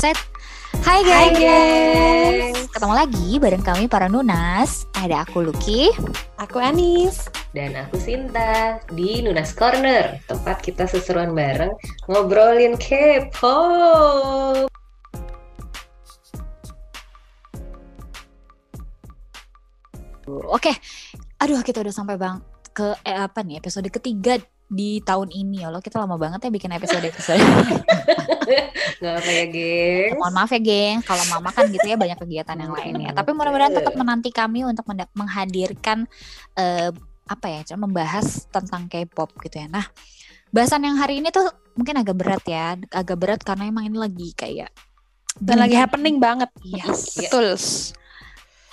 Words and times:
Set. 0.00 0.16
Hai 0.80 1.04
guys. 1.04 1.12
Hai 1.12 1.28
guys. 1.36 2.72
Ketemu 2.72 2.94
lagi 2.96 3.36
bareng 3.36 3.60
kami 3.60 3.84
para 3.84 4.08
Nunas. 4.08 4.88
Ada 4.96 5.28
aku 5.28 5.44
Lucky, 5.44 5.92
aku 6.40 6.56
Anis, 6.56 7.28
dan 7.52 7.76
aku 7.76 8.00
Sinta 8.00 8.80
di 8.96 9.20
Nunas 9.20 9.52
Corner. 9.52 10.16
Tempat 10.24 10.64
kita 10.64 10.88
seseruan 10.88 11.36
bareng 11.36 11.76
ngobrolin 12.08 12.80
K-pop. 12.80 14.72
Oke, 20.48 20.72
aduh 21.44 21.60
kita 21.60 21.84
udah 21.84 21.92
sampai 21.92 22.16
bang 22.16 22.40
ke 22.72 22.96
eh, 23.04 23.20
apa 23.20 23.44
nih 23.44 23.60
episode 23.60 23.92
ketiga 23.92 24.40
di 24.70 25.02
tahun 25.02 25.34
ini. 25.34 25.66
Ya 25.66 25.68
lo 25.68 25.82
kita 25.82 25.98
lama 25.98 26.14
banget 26.14 26.46
ya 26.46 26.50
bikin 26.54 26.70
episode 26.70 27.02
episode 27.02 27.42
nggak 29.00 29.14
apa 29.16 29.30
ya 29.32 29.46
geng 29.48 30.12
mohon 30.20 30.34
maaf 30.34 30.50
ya 30.52 30.60
geng 30.60 31.00
kalau 31.06 31.24
mama 31.32 31.48
kan 31.54 31.70
gitu 31.72 31.86
ya 31.86 31.96
banyak 31.96 32.18
kegiatan 32.20 32.56
yang 32.56 32.72
lain 32.72 32.94
ya. 33.02 33.10
Tapi 33.10 33.30
mudah-mudahan 33.34 33.74
tetap 33.74 33.94
menanti 33.98 34.30
kami 34.30 34.62
untuk 34.62 34.86
menghadirkan 35.18 36.06
uh, 36.54 36.90
apa 37.30 37.46
ya 37.46 37.62
membahas 37.74 38.46
tentang 38.50 38.86
K-pop 38.86 39.34
gitu 39.42 39.60
ya. 39.60 39.66
Nah 39.66 39.86
bahasan 40.50 40.82
yang 40.86 40.98
hari 40.98 41.22
ini 41.22 41.30
tuh 41.34 41.46
mungkin 41.74 41.98
agak 41.98 42.16
berat 42.16 42.44
ya. 42.46 42.78
Agak 42.94 43.18
berat 43.18 43.40
karena 43.42 43.66
emang 43.70 43.90
ini 43.90 43.98
lagi 43.98 44.30
kayak 44.34 44.70
dan 45.38 45.62
lagi 45.62 45.78
happening 45.78 46.18
banget. 46.18 46.50
Yes. 46.66 47.16
Betul. 47.16 47.54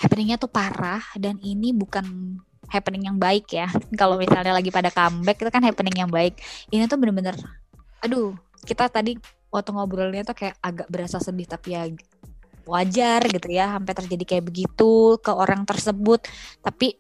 Happeningnya 0.02 0.42
tuh 0.42 0.50
parah. 0.50 1.02
Dan 1.14 1.38
ini 1.46 1.72
bukan 1.72 2.38
happening 2.72 3.08
yang 3.08 3.18
baik 3.18 3.50
ya. 3.52 3.68
Kalau 4.00 4.16
misalnya 4.20 4.54
lagi 4.56 4.70
pada 4.72 4.92
comeback 4.92 5.42
itu 5.42 5.52
kan 5.52 5.64
happening 5.64 5.96
yang 5.96 6.12
baik. 6.12 6.40
Ini 6.72 6.88
tuh 6.88 7.00
bener-bener, 7.00 7.36
aduh, 8.04 8.36
kita 8.64 8.88
tadi 8.92 9.18
waktu 9.48 9.70
ngobrolnya 9.72 10.28
tuh 10.28 10.36
kayak 10.36 10.60
agak 10.60 10.88
berasa 10.92 11.24
sedih 11.24 11.48
tapi 11.48 11.74
ya 11.74 11.88
wajar 12.68 13.24
gitu 13.32 13.48
ya 13.48 13.80
sampai 13.80 13.94
terjadi 13.96 14.24
kayak 14.28 14.46
begitu 14.48 15.18
ke 15.24 15.32
orang 15.32 15.64
tersebut. 15.64 16.24
Tapi 16.62 17.00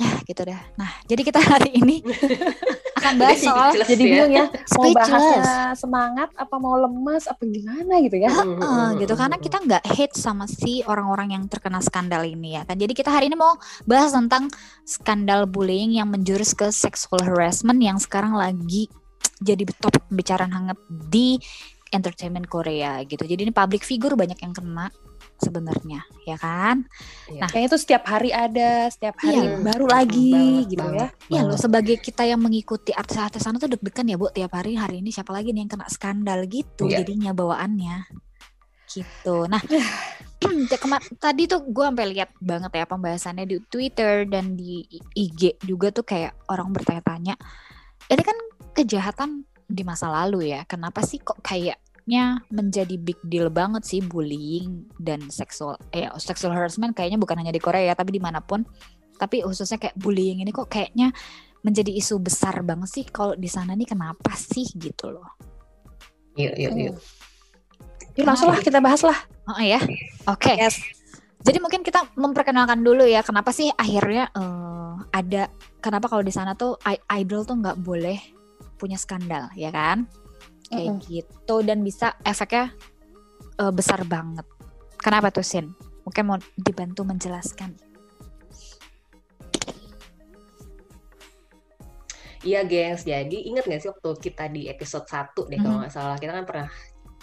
ya 0.00 0.10
gitu 0.26 0.42
dah. 0.42 0.60
Nah, 0.74 0.90
jadi 1.06 1.22
kita 1.22 1.40
hari 1.52 1.78
ini 1.78 2.02
akan 3.04 3.14
bahas 3.20 3.38
soal 3.44 3.70
jadi 3.84 3.92
ya. 3.92 4.08
bingung 4.08 4.32
ya 4.32 4.46
mau 4.80 4.88
bahasnya 4.96 5.42
semangat 5.76 6.28
apa 6.40 6.56
mau 6.56 6.80
lemas 6.80 7.28
apa 7.28 7.44
gimana 7.44 8.00
gitu 8.00 8.16
ya 8.16 8.32
uh, 8.32 8.40
uh, 8.40 8.88
gitu. 8.96 9.12
Karena 9.12 9.36
kita 9.36 9.60
nggak 9.60 9.84
hate 9.84 10.16
sama 10.16 10.48
si 10.48 10.80
orang-orang 10.88 11.36
yang 11.36 11.44
terkena 11.44 11.84
skandal 11.84 12.24
ini 12.24 12.56
ya 12.56 12.64
kan. 12.64 12.80
Jadi 12.80 12.96
kita 12.96 13.12
hari 13.12 13.28
ini 13.28 13.36
mau 13.36 13.60
bahas 13.84 14.16
tentang 14.16 14.48
skandal 14.88 15.44
bullying 15.44 15.92
yang 15.92 16.08
menjurus 16.08 16.56
ke 16.56 16.72
sexual 16.72 17.20
harassment 17.20 17.76
yang 17.84 18.00
sekarang 18.00 18.32
lagi 18.32 18.88
jadi 19.44 19.68
top 19.76 20.00
pembicaraan 20.08 20.48
hangat 20.48 20.78
di 20.88 21.36
entertainment 21.92 22.48
Korea 22.48 23.04
gitu. 23.04 23.22
Jadi 23.28 23.46
ini 23.46 23.52
public 23.52 23.84
figure 23.84 24.16
banyak 24.16 24.40
yang 24.40 24.56
kena 24.56 24.88
sebenarnya 25.38 26.00
ya 26.24 26.36
kan? 26.38 26.86
Iya. 27.30 27.40
nah 27.42 27.48
kayak 27.50 27.72
itu 27.72 27.78
setiap 27.80 28.04
hari 28.06 28.30
ada 28.30 28.88
setiap 28.88 29.18
hari 29.20 29.42
iya. 29.42 29.58
baru 29.60 29.86
lagi 29.86 30.32
banget, 30.32 30.70
gitu 30.70 30.80
banget, 30.82 31.10
ya 31.10 31.28
iya 31.30 31.40
loh 31.44 31.58
sebagai 31.58 31.96
kita 31.98 32.22
yang 32.24 32.40
mengikuti 32.40 32.94
artis-artis 32.94 33.42
sana 33.42 33.58
tuh 33.58 33.70
deg-degan 33.70 34.06
ya 34.08 34.16
bu 34.16 34.30
tiap 34.30 34.52
hari. 34.54 34.76
Hari 34.78 35.00
ini 35.00 35.10
siapa 35.14 35.30
lagi 35.30 35.54
nih 35.54 35.66
yang 35.66 35.70
kena 35.70 35.86
skandal 35.90 36.40
gitu 36.50 36.90
iya. 36.90 37.02
jadinya 37.02 37.30
bawaannya? 37.32 37.96
Gitu. 38.90 39.36
Nah 39.50 39.62
tadi 41.24 41.42
tuh 41.48 41.60
gue 41.64 41.84
sampai 41.84 42.06
lihat 42.12 42.30
banget 42.40 42.72
ya 42.72 42.84
pembahasannya 42.84 43.44
di 43.48 43.56
Twitter 43.66 44.28
dan 44.28 44.54
di 44.54 44.84
IG 45.16 45.62
juga 45.64 45.88
tuh 45.90 46.04
kayak 46.04 46.36
orang 46.52 46.68
bertanya-tanya 46.74 47.34
ini 48.12 48.22
kan 48.22 48.36
kejahatan 48.76 49.48
di 49.64 49.82
masa 49.86 50.12
lalu 50.12 50.52
ya 50.52 50.68
kenapa 50.68 51.00
sih 51.00 51.22
kok 51.24 51.40
kayak 51.40 51.80
kayaknya 52.04 52.44
menjadi 52.52 52.96
big 53.00 53.16
deal 53.24 53.48
banget 53.48 53.80
sih 53.88 54.04
bullying 54.04 54.84
dan 55.00 55.24
seksual 55.32 55.80
eh 55.88 56.04
sexual 56.20 56.52
harassment 56.52 56.92
kayaknya 56.92 57.16
bukan 57.16 57.40
hanya 57.40 57.48
di 57.48 57.56
Korea 57.56 57.96
tapi 57.96 58.12
di 58.12 58.20
mana 58.20 58.44
pun. 58.44 58.60
Tapi 59.16 59.40
khususnya 59.40 59.80
kayak 59.80 59.96
bullying 59.96 60.44
ini 60.44 60.52
kok 60.52 60.68
kayaknya 60.68 61.16
menjadi 61.64 61.96
isu 61.96 62.20
besar 62.20 62.60
banget 62.60 62.92
sih. 62.92 63.04
Kalau 63.08 63.32
di 63.32 63.48
sana 63.48 63.72
nih 63.72 63.88
kenapa 63.88 64.36
sih 64.36 64.68
gitu 64.76 65.16
loh. 65.16 65.32
Yuk 66.36 66.52
yuk 66.60 66.72
yuk. 66.76 66.96
Yuk 68.20 68.24
langsung 68.28 68.52
lah 68.52 68.60
kita 68.60 68.84
bahas 68.84 69.00
lah. 69.00 69.16
Oh 69.48 69.64
ya 69.64 69.80
oke. 70.28 70.44
Okay. 70.44 70.60
yes. 70.60 70.76
jadi 71.40 71.60
mungkin 71.60 71.80
kita 71.84 72.04
memperkenalkan 72.20 72.84
dulu 72.84 73.04
ya 73.04 73.24
kenapa 73.24 73.48
sih 73.52 73.72
akhirnya 73.72 74.28
uh, 74.32 74.96
ada 75.08 75.48
kenapa 75.80 76.08
kalau 76.08 76.24
di 76.24 76.32
sana 76.32 76.52
tuh 76.52 76.76
idol 77.12 77.44
tuh 77.44 77.60
nggak 77.60 77.80
boleh 77.84 78.16
punya 78.80 78.96
skandal 78.96 79.52
ya 79.52 79.68
kan 79.68 80.08
kayak 80.70 80.94
mm 80.94 80.98
-hmm. 81.00 81.08
gitu 81.08 81.56
dan 81.64 81.84
bisa 81.84 82.16
efeknya 82.24 82.72
uh, 83.60 83.72
besar 83.72 84.02
banget. 84.06 84.46
Kenapa 84.98 85.28
tuh 85.28 85.44
Sin? 85.44 85.74
Mungkin 86.04 86.24
mau 86.24 86.38
dibantu 86.56 87.04
menjelaskan. 87.04 87.76
Iya 92.44 92.60
gengs, 92.68 93.08
jadi 93.08 93.38
inget 93.48 93.64
gak 93.64 93.80
sih 93.80 93.88
waktu 93.88 94.10
kita 94.20 94.52
di 94.52 94.68
episode 94.68 95.08
1 95.08 95.32
deh 95.32 95.56
mm-hmm. 95.56 95.64
kalau 95.64 95.76
nggak 95.80 95.94
salah, 95.96 96.16
kita 96.20 96.32
kan 96.36 96.44
pernah 96.44 96.68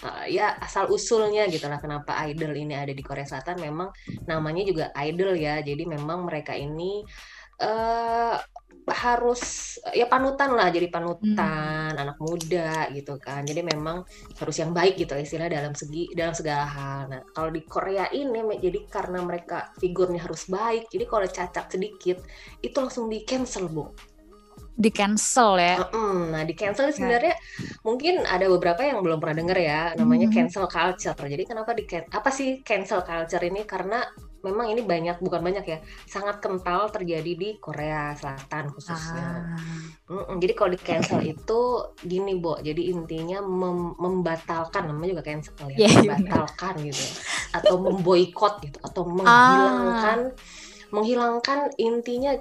uh, 0.01 0.25
ya 0.25 0.57
asal 0.57 0.89
usulnya 0.89 1.45
gitu 1.45 1.69
lah 1.69 1.77
kenapa 1.77 2.17
idol 2.25 2.57
ini 2.57 2.73
ada 2.73 2.89
di 2.89 3.05
Korea 3.05 3.21
Selatan 3.21 3.61
memang 3.61 3.93
namanya 4.25 4.65
juga 4.65 4.89
idol 4.97 5.37
ya, 5.37 5.61
jadi 5.61 5.85
memang 5.85 6.25
mereka 6.25 6.57
ini 6.57 7.05
uh, 7.61 8.33
harus 8.93 9.75
ya 9.95 10.05
panutan 10.05 10.53
lah 10.53 10.69
jadi 10.69 10.87
panutan 10.87 11.91
hmm. 11.91 12.01
anak 12.01 12.17
muda 12.21 12.87
gitu 12.93 13.17
kan 13.17 13.43
jadi 13.43 13.65
memang 13.65 14.05
harus 14.37 14.55
yang 14.59 14.71
baik 14.71 14.99
gitu 14.99 15.17
istilah 15.17 15.49
dalam 15.49 15.73
segi 15.73 16.11
dalam 16.13 16.35
segala 16.35 16.65
hal 16.67 16.99
nah 17.09 17.21
kalau 17.33 17.49
di 17.49 17.61
Korea 17.65 18.07
ini 18.13 18.43
jadi 18.61 18.79
karena 18.87 19.23
mereka 19.25 19.73
figurnya 19.79 20.23
harus 20.23 20.47
baik 20.47 20.87
jadi 20.91 21.05
kalau 21.09 21.27
cacat 21.27 21.65
sedikit 21.71 22.17
itu 22.61 22.75
langsung 22.77 23.09
di 23.09 23.23
cancel 23.23 23.67
bu 23.71 24.11
di 24.81 24.89
cancel 24.89 25.61
ya. 25.61 25.77
Nah 25.93 26.41
di 26.41 26.57
cancel 26.57 26.89
sebenarnya 26.89 27.37
mungkin 27.85 28.25
ada 28.25 28.49
beberapa 28.49 28.81
yang 28.81 29.03
belum 29.05 29.21
pernah 29.21 29.37
dengar 29.43 29.57
ya 29.61 29.81
namanya 29.93 30.31
hmm. 30.31 30.35
cancel 30.35 30.65
culture. 30.65 31.13
Jadi 31.13 31.43
kenapa 31.45 31.75
di 31.77 31.85
apa 31.91 32.29
sih 32.33 32.65
cancel 32.65 33.05
culture 33.05 33.43
ini? 33.45 33.61
Karena 33.67 34.01
memang 34.41 34.73
ini 34.73 34.81
banyak 34.81 35.21
bukan 35.21 35.41
banyak 35.41 35.65
ya 35.65 35.77
sangat 36.09 36.41
kental 36.41 36.89
terjadi 36.89 37.31
di 37.37 37.49
Korea 37.61 38.13
Selatan 38.17 38.73
khususnya. 38.73 39.55
Ah. 39.55 40.11
Mm 40.11 40.21
-mm, 40.27 40.35
jadi 40.41 40.53
kalau 40.57 40.69
di 40.73 40.79
cancel 40.81 41.21
itu 41.33 41.59
gini 42.01 42.37
Bo, 42.37 42.57
jadi 42.59 42.91
intinya 42.91 43.39
mem 43.41 43.95
membatalkan 43.97 44.89
namanya 44.89 45.17
juga 45.17 45.25
cancel 45.25 45.55
ya, 45.73 45.85
yeah, 45.85 45.89
iya, 45.89 45.99
membatalkan 46.01 46.73
yeah. 46.81 46.87
gitu 46.89 47.01
ya. 47.01 47.13
atau 47.61 47.75
memboikot 47.79 48.53
gitu 48.65 48.77
atau 48.81 49.03
menghilangkan 49.05 50.19
ah. 50.33 50.37
menghilangkan 50.91 51.59
intinya 51.79 52.35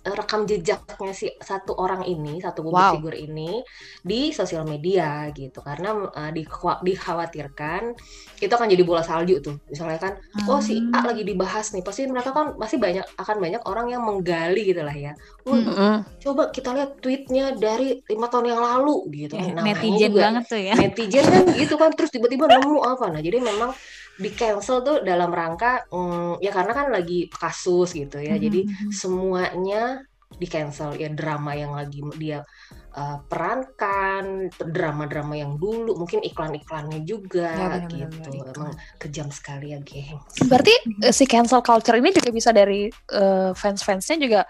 rekam 0.00 0.48
jejaknya 0.48 1.12
si 1.12 1.28
satu 1.40 1.76
orang 1.76 2.08
ini, 2.08 2.40
satu 2.40 2.64
publik 2.64 2.80
wow. 2.80 2.92
figur 2.96 3.14
ini 3.16 3.60
di 4.00 4.32
sosial 4.32 4.64
media 4.64 5.28
gitu. 5.36 5.60
Karena 5.60 5.92
uh, 5.92 6.30
di, 6.32 6.44
dikhawatirkan 6.84 7.82
itu 8.40 8.52
akan 8.52 8.68
jadi 8.68 8.82
bola 8.84 9.04
salju 9.04 9.44
tuh. 9.44 9.60
Misalnya 9.68 10.00
kan, 10.00 10.12
hmm. 10.16 10.48
oh 10.48 10.60
si 10.64 10.80
A 10.96 11.04
lagi 11.04 11.22
dibahas 11.22 11.76
nih, 11.76 11.84
pasti 11.84 12.08
mereka 12.08 12.32
kan 12.32 12.56
masih 12.56 12.80
banyak 12.80 13.04
akan 13.20 13.36
banyak 13.36 13.62
orang 13.68 13.86
yang 13.92 14.02
menggali 14.04 14.72
gitu 14.72 14.80
lah 14.80 14.96
ya. 14.96 15.12
Hmm. 15.44 16.04
Coba 16.16 16.48
kita 16.48 16.72
lihat 16.72 17.00
tweetnya 17.04 17.52
dari 17.56 18.00
lima 18.08 18.32
tahun 18.32 18.56
yang 18.56 18.60
lalu 18.60 18.96
gitu. 19.26 19.36
Eh, 19.36 19.52
nah, 19.52 19.64
netizen 19.64 20.12
juga, 20.12 20.20
banget 20.32 20.44
tuh 20.48 20.60
ya. 20.60 20.74
Netizen 20.76 21.24
kan 21.28 21.44
gitu 21.52 21.74
kan 21.76 21.90
terus 21.92 22.10
tiba-tiba 22.12 22.48
nemu 22.48 22.80
apa. 22.80 23.12
Nah, 23.12 23.20
jadi 23.20 23.38
memang 23.42 23.72
di 24.20 24.30
cancel 24.36 24.84
tuh 24.84 25.00
dalam 25.00 25.32
rangka 25.32 25.88
mm, 25.88 26.44
ya 26.44 26.52
karena 26.52 26.72
kan 26.76 26.86
lagi 26.92 27.32
kasus 27.32 27.96
gitu 27.96 28.20
ya. 28.20 28.36
Mm 28.36 28.36
-hmm. 28.36 28.44
Jadi 28.44 28.60
hmm, 28.68 28.76
hmm. 28.76 28.92
semuanya 28.92 29.82
di 30.30 30.46
cancel 30.46 30.94
ya 30.94 31.10
drama 31.10 31.58
yang 31.58 31.74
lagi 31.74 32.00
dia 32.20 32.44
uh, 32.94 33.18
perankan, 33.26 34.48
drama-drama 34.50 35.34
yang 35.34 35.58
dulu, 35.58 35.98
mungkin 35.98 36.22
iklan-iklannya 36.22 37.02
juga 37.02 37.50
ya, 37.50 37.66
bener 37.82 37.90
-bener 37.90 38.08
gitu. 38.08 38.30
Bener 38.30 38.54
Emang 38.54 38.72
kejam 39.02 39.28
sekali 39.34 39.74
ya, 39.74 39.78
geng. 39.82 40.18
Berarti 40.46 40.74
uh, 41.06 41.12
si 41.14 41.24
cancel 41.26 41.62
culture 41.62 41.98
ini 41.98 42.14
juga 42.14 42.30
bisa 42.30 42.50
dari 42.54 42.88
uh, 43.14 43.52
fans-fansnya 43.54 44.16
juga 44.22 44.40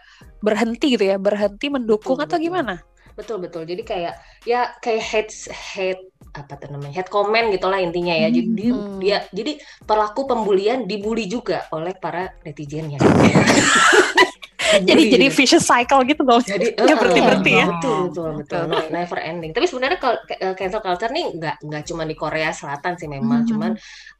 berhenti 0.44 0.96
gitu 0.96 1.04
ya, 1.04 1.16
berhenti 1.16 1.68
mendukung 1.68 2.20
betul, 2.20 2.28
atau 2.28 2.38
betul. 2.38 2.46
gimana? 2.48 2.74
Betul 3.20 3.38
betul. 3.44 3.62
Jadi 3.68 3.82
kayak 3.84 4.14
ya 4.48 4.72
kayak 4.80 5.04
hate 5.04 5.32
hate 5.52 6.02
apa 6.30 6.54
tuh 6.56 6.70
namanya 6.72 7.02
head 7.02 7.08
comment 7.12 7.52
gitulah 7.52 7.76
intinya 7.76 8.16
ya. 8.16 8.32
Jadi 8.32 8.72
hmm. 8.72 8.98
dia 8.98 9.18
jadi 9.30 9.60
pelaku 9.84 10.24
pembulian 10.24 10.88
dibully 10.88 11.28
juga 11.28 11.68
oleh 11.70 11.92
para 11.92 12.32
netizennya. 12.42 12.98
jadi 14.78 15.02
jadi 15.18 15.26
vicious 15.32 15.66
cycle 15.66 16.02
gitu 16.06 16.22
dong 16.22 16.42
jadi 16.46 16.78
nggak 16.78 16.96
uh, 16.96 17.00
berhenti 17.00 17.20
berhenti 17.20 17.52
ya 17.58 17.66
betul 17.66 17.98
betul 18.10 18.30
betul 18.38 18.62
no, 18.70 18.78
never 18.94 19.18
ending 19.18 19.50
tapi 19.50 19.66
sebenarnya 19.66 19.98
kalau 19.98 20.16
eh, 20.30 20.54
cancel 20.54 20.82
culture 20.84 21.10
nih 21.10 21.26
nggak 21.34 21.56
nggak 21.66 21.82
cuma 21.90 22.02
di 22.06 22.14
Korea 22.14 22.50
Selatan 22.54 22.94
sih 22.94 23.08
memang 23.10 23.42
hmm. 23.44 23.48
cuman 23.50 23.72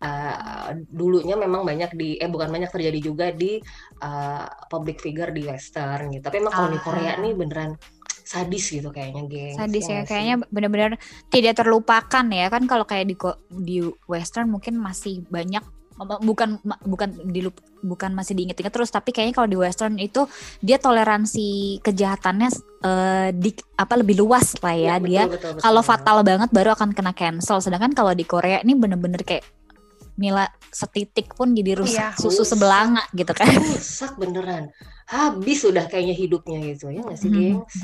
uh, 0.03 0.69
dulunya 0.91 1.37
memang 1.38 1.62
banyak 1.62 1.91
di 1.94 2.19
eh 2.19 2.26
bukan 2.26 2.50
banyak 2.50 2.70
terjadi 2.73 2.99
juga 2.99 3.26
di 3.31 3.62
uh, 4.03 4.46
public 4.67 4.99
figure 4.99 5.31
di 5.31 5.46
Western 5.46 6.11
gitu 6.11 6.25
tapi 6.26 6.43
emang 6.43 6.55
kalau 6.55 6.69
uh, 6.70 6.75
di 6.75 6.81
Korea 6.82 7.12
nih 7.20 7.32
beneran 7.37 7.70
sadis 8.25 8.64
gitu 8.70 8.88
kayaknya 8.90 9.22
geng 9.26 9.56
sadis 9.56 9.87
ya, 9.88 10.02
ya 10.02 10.02
kayaknya 10.06 10.37
benar-benar 10.49 10.93
tidak 11.28 11.58
terlupakan 11.61 12.25
ya. 12.31 12.46
Kan 12.49 12.64
kalau 12.70 12.84
kayak 12.84 13.06
di 13.11 13.17
di 13.50 13.76
western 14.08 14.50
mungkin 14.52 14.78
masih 14.78 15.25
banyak 15.28 15.62
bukan 16.00 16.56
bukan 16.88 17.12
di 17.28 17.44
bukan 17.84 18.17
masih 18.17 18.32
diinget-inget 18.32 18.72
terus 18.72 18.88
tapi 18.88 19.12
kayaknya 19.12 19.37
kalau 19.37 19.49
di 19.52 19.58
western 19.61 20.00
itu 20.00 20.25
dia 20.64 20.81
toleransi 20.81 21.81
kejahatannya 21.84 22.49
uh, 22.81 23.28
di 23.37 23.52
apa 23.76 24.00
lebih 24.00 24.25
luas 24.25 24.56
lah 24.64 24.76
ya, 24.76 24.96
ya 24.96 24.96
dia. 24.96 25.22
kalau 25.61 25.84
fatal 25.84 26.25
banget 26.25 26.49
baru 26.52 26.72
akan 26.72 26.96
kena 26.96 27.12
cancel. 27.12 27.61
Sedangkan 27.61 27.93
kalau 27.93 28.17
di 28.17 28.25
Korea 28.25 28.64
ini 28.64 28.72
bener-bener 28.76 29.20
kayak 29.20 29.44
Mila 30.20 30.44
setitik 30.69 31.32
pun 31.32 31.56
jadi 31.56 31.81
rusak 31.81 32.12
iya, 32.12 32.20
susu 32.20 32.44
rusak. 32.44 32.52
sebelanga 32.52 33.05
gitu 33.17 33.32
kan 33.32 33.49
rusak 33.56 34.12
beneran 34.20 34.69
habis 35.08 35.64
sudah 35.64 35.88
kayaknya 35.88 36.12
hidupnya 36.12 36.58
gitu 36.76 36.93
ya 36.93 37.00
nggak 37.00 37.19
sih 37.19 37.32
hmm. 37.32 37.37
gengs 37.40 37.75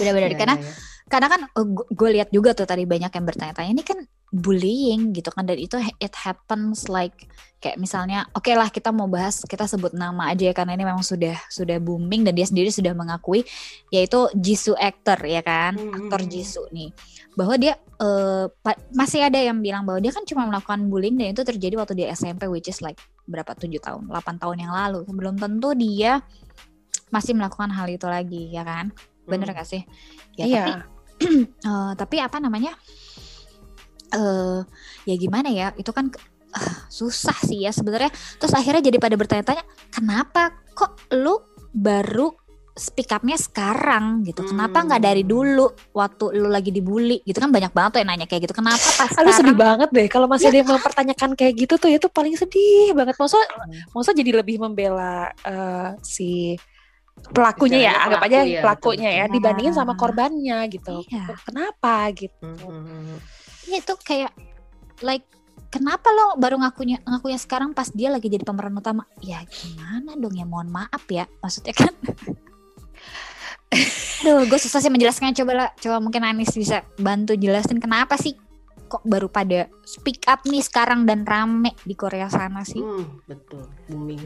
benar-benar 0.00 0.32
ya, 0.32 0.38
karena 0.40 0.56
ya. 0.56 0.72
karena 1.06 1.26
kan 1.28 1.40
eh, 1.46 1.66
gue 1.92 2.08
lihat 2.16 2.28
juga 2.32 2.56
tuh 2.56 2.64
tadi 2.64 2.88
banyak 2.88 3.12
yang 3.12 3.24
bertanya-tanya 3.28 3.70
ini 3.76 3.84
kan 3.84 3.98
bullying 4.34 5.14
gitu 5.14 5.30
kan 5.30 5.46
dan 5.46 5.54
itu 5.54 5.78
it 6.02 6.10
happens 6.18 6.90
like 6.90 7.30
kayak 7.62 7.78
misalnya 7.78 8.26
oke 8.34 8.42
okay 8.42 8.58
lah 8.58 8.68
kita 8.68 8.90
mau 8.90 9.06
bahas 9.06 9.40
kita 9.46 9.70
sebut 9.70 9.94
nama 9.94 10.34
aja 10.34 10.50
ya 10.50 10.54
karena 10.54 10.74
ini 10.74 10.82
memang 10.82 11.06
sudah 11.06 11.38
sudah 11.46 11.78
booming 11.78 12.26
dan 12.26 12.34
dia 12.34 12.44
sendiri 12.44 12.68
sudah 12.74 12.90
mengakui 12.92 13.46
yaitu 13.94 14.26
Jisoo 14.34 14.74
actor 14.74 15.16
ya 15.22 15.46
kan 15.46 15.78
hmm. 15.78 15.94
aktor 15.94 16.26
Jisoo 16.26 16.66
nih 16.74 16.90
bahwa 17.38 17.54
dia 17.54 17.78
uh, 18.00 18.46
masih 18.92 19.26
ada 19.26 19.40
yang 19.40 19.58
bilang 19.60 19.84
bahwa 19.84 20.00
dia 20.00 20.12
kan 20.12 20.24
cuma 20.28 20.44
melakukan 20.48 20.88
bullying 20.88 21.16
dan 21.16 21.32
itu 21.32 21.42
terjadi 21.42 21.74
waktu 21.80 21.94
dia 21.96 22.12
SMP 22.12 22.48
which 22.48 22.68
is 22.68 22.80
like 22.84 22.98
berapa 23.26 23.52
tujuh 23.56 23.80
tahun 23.82 24.08
8 24.08 24.42
tahun 24.42 24.56
yang 24.68 24.72
lalu. 24.72 25.04
Belum 25.10 25.34
tentu 25.36 25.72
dia 25.76 26.22
masih 27.10 27.38
melakukan 27.38 27.72
hal 27.72 27.86
itu 27.88 28.06
lagi 28.06 28.52
ya 28.52 28.62
kan? 28.62 28.92
Bener 29.26 29.50
hmm. 29.50 29.56
gak 29.56 29.68
sih? 29.68 29.82
Ya 30.36 30.44
iya. 30.46 30.64
tapi 30.64 30.72
uh, 31.66 31.92
tapi 32.00 32.16
apa 32.22 32.36
namanya? 32.38 32.72
Uh, 34.14 34.62
ya 35.08 35.14
gimana 35.18 35.50
ya? 35.50 35.72
Itu 35.74 35.90
kan 35.90 36.12
uh, 36.54 36.76
susah 36.92 37.36
sih 37.42 37.66
ya 37.66 37.72
sebenarnya. 37.74 38.12
Terus 38.38 38.54
akhirnya 38.54 38.82
jadi 38.92 38.98
pada 39.02 39.16
bertanya-tanya 39.18 39.64
kenapa 39.90 40.54
kok 40.76 40.96
lu 41.16 41.40
baru 41.76 42.45
speak 42.76 43.08
upnya 43.08 43.40
sekarang 43.40 44.20
gitu 44.20 44.44
kenapa 44.44 44.84
nggak 44.84 45.00
dari 45.00 45.24
hmm. 45.24 45.32
dulu 45.32 45.66
waktu 45.96 46.36
lu 46.36 46.52
lagi 46.52 46.68
dibully 46.68 47.24
gitu 47.24 47.40
kan 47.40 47.48
banyak 47.48 47.72
banget 47.72 47.90
tuh 47.96 48.00
yang 48.04 48.10
nanya 48.12 48.28
kayak 48.28 48.44
gitu 48.44 48.52
kenapa 48.52 48.84
pas 49.00 49.08
Aduh 49.16 49.32
sedih 49.32 49.56
banget 49.56 49.88
deh 49.88 50.06
kalau 50.12 50.28
masih 50.28 50.48
ya. 50.48 50.50
ada 50.52 50.58
yang 50.60 50.68
mempertanyakan 50.68 51.30
kayak 51.40 51.54
gitu 51.56 51.74
tuh 51.80 51.88
itu 51.88 52.06
paling 52.12 52.36
sedih 52.36 52.92
banget 52.92 53.16
masa 53.16 53.40
hmm. 53.40 53.96
masa 53.96 54.12
jadi 54.12 54.30
lebih 54.44 54.60
membela 54.60 55.32
uh, 55.48 55.96
si 56.04 56.60
pelakunya 57.32 57.88
ya 57.88 57.94
anggap 58.04 58.22
aja 58.28 58.38
ya, 58.44 58.60
pelakunya 58.60 59.08
betul. 59.08 59.20
ya 59.20 59.24
dibandingin 59.32 59.74
sama 59.74 59.96
korbannya 59.96 60.58
gitu 60.68 61.00
iya. 61.08 61.32
kenapa 61.48 62.12
gitu 62.12 62.44
hmm. 62.44 63.16
ya 63.72 63.76
itu 63.80 63.94
kayak 64.04 64.36
like 65.00 65.24
kenapa 65.72 66.12
lo 66.12 66.36
baru 66.36 66.60
ngakunya 66.60 67.00
ngakunya 67.08 67.40
sekarang 67.40 67.72
pas 67.72 67.88
dia 67.88 68.12
lagi 68.12 68.28
jadi 68.28 68.44
pemeran 68.44 68.76
utama 68.76 69.08
ya 69.24 69.40
gimana 69.48 70.12
dong 70.20 70.36
ya 70.36 70.44
mohon 70.44 70.68
maaf 70.68 71.08
ya 71.08 71.24
maksudnya 71.40 71.72
kan 71.72 71.96
Aduh, 74.26 74.46
gue 74.46 74.58
susah 74.58 74.78
sih 74.82 74.92
menjelaskannya. 74.92 75.36
Coba 75.36 75.52
lah, 75.54 75.68
coba 75.76 75.96
mungkin 76.02 76.22
Anis 76.22 76.54
bisa 76.54 76.82
bantu 76.98 77.34
jelasin 77.34 77.78
kenapa 77.82 78.18
sih 78.18 78.34
kok 78.86 79.02
baru 79.02 79.26
pada 79.26 79.66
speak 79.82 80.22
up 80.30 80.46
nih 80.46 80.62
sekarang 80.62 81.04
dan 81.04 81.26
rame 81.26 81.74
di 81.82 81.94
Korea 81.98 82.30
sana 82.30 82.62
sih. 82.62 82.78
Hmm, 82.78 83.22
betul, 83.26 83.66
booming. 83.90 84.22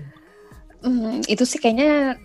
Hmm, 0.80 1.20
itu 1.24 1.44
sih 1.44 1.60
kayaknya 1.60 2.16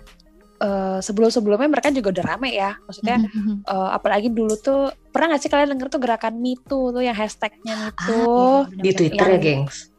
uh, 0.60 1.00
sebelum-sebelumnya 1.00 1.72
mereka 1.72 1.92
juga 1.96 2.12
udah 2.12 2.26
rame 2.36 2.52
ya. 2.56 2.76
Maksudnya 2.84 3.24
uh, 3.72 3.96
apalagi 3.96 4.32
dulu 4.32 4.56
tuh 4.60 4.92
pernah 5.12 5.36
gak 5.36 5.48
sih 5.48 5.52
kalian 5.52 5.76
denger 5.76 5.88
tuh 5.88 6.02
gerakan 6.04 6.36
Me 6.40 6.60
Too 6.60 6.92
tuh 6.92 7.04
yang 7.04 7.16
hashtagnya 7.16 7.74
Me 7.76 7.88
ah, 7.88 7.92
Too 8.04 8.20
ah, 8.20 8.60
iya, 8.68 8.84
di 8.84 8.90
Twitter 8.92 9.28
ya, 9.32 9.40
gengs. 9.40 9.95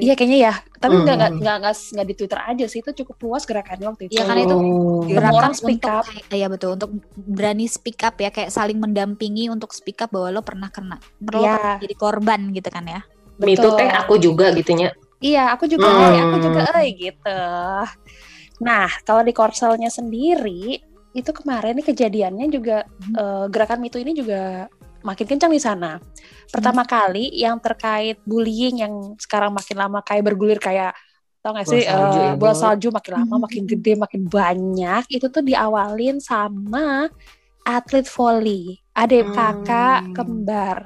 Iya 0.00 0.14
kayaknya 0.16 0.38
ya, 0.40 0.54
tapi 0.80 0.94
nggak 1.04 1.16
mm. 1.16 1.20
nggak 1.38 1.56
nggak 1.60 1.74
nggak 1.76 2.06
di 2.08 2.14
Twitter 2.16 2.40
aja 2.40 2.64
sih 2.66 2.80
itu 2.80 2.90
cukup 3.04 3.16
luas 3.28 3.44
gerakannya 3.44 3.86
waktu 3.92 4.02
itu. 4.08 4.16
Iya 4.16 4.22
karena 4.24 4.42
itu 4.48 4.56
oh. 4.56 5.04
gerakan 5.04 5.34
orang 5.36 5.52
speak 5.52 5.84
up. 5.84 6.04
Iya 6.32 6.46
betul 6.48 6.70
untuk 6.80 6.90
berani 7.14 7.66
speak 7.68 8.00
up 8.00 8.16
ya 8.16 8.32
kayak 8.32 8.48
saling 8.48 8.80
mendampingi 8.80 9.52
untuk 9.52 9.76
speak 9.76 10.00
up 10.00 10.10
bahwa 10.10 10.32
lo 10.32 10.40
pernah 10.40 10.72
kena, 10.72 10.96
lo 11.20 11.44
ya. 11.44 11.76
jadi 11.78 11.94
korban 11.94 12.50
gitu 12.56 12.68
kan 12.72 12.84
ya. 12.88 13.00
Betul. 13.36 13.52
Itu 13.56 13.68
teh 13.76 13.90
aku 13.92 14.14
juga 14.16 14.50
gitunya. 14.56 14.90
Iya 15.20 15.52
aku 15.52 15.68
juga, 15.68 15.84
hmm. 15.84 16.00
eh, 16.00 16.20
aku 16.24 16.36
juga, 16.40 16.60
eh 16.80 16.88
gitu. 16.96 17.40
Nah 18.64 18.88
kalau 19.04 19.20
di 19.20 19.36
Korselnya 19.36 19.92
sendiri 19.92 20.80
itu 21.10 21.30
kemarin 21.34 21.74
nih 21.76 21.86
kejadiannya 21.90 22.46
juga 22.48 22.86
hmm. 22.86 23.14
uh, 23.18 23.44
gerakan 23.50 23.82
mitu 23.82 23.98
ini 23.98 24.14
juga 24.14 24.70
makin 25.00 25.26
kencang 25.26 25.52
di 25.52 25.60
sana. 25.62 26.00
Pertama 26.50 26.84
hmm. 26.84 26.90
kali 26.90 27.24
yang 27.36 27.56
terkait 27.58 28.20
bullying 28.24 28.82
yang 28.82 28.94
sekarang 29.16 29.52
makin 29.52 29.76
lama 29.76 30.00
kayak 30.04 30.24
bergulir 30.26 30.60
kayak 30.60 30.92
tau 31.40 31.56
gak 31.56 31.68
sih 31.72 31.88
salju, 31.88 32.20
uh, 32.20 32.32
bola 32.36 32.52
salju 32.52 32.88
makin 32.92 33.12
lama 33.24 33.34
hmm. 33.40 33.42
makin 33.48 33.62
gede 33.64 33.92
makin 33.96 34.22
banyak 34.28 35.08
itu 35.08 35.26
tuh 35.32 35.40
diawalin 35.40 36.20
sama 36.20 37.08
atlet 37.64 38.04
volley 38.12 38.76
adik 38.92 39.24
hmm. 39.24 39.32
kakak 39.32 40.00
kembar 40.12 40.84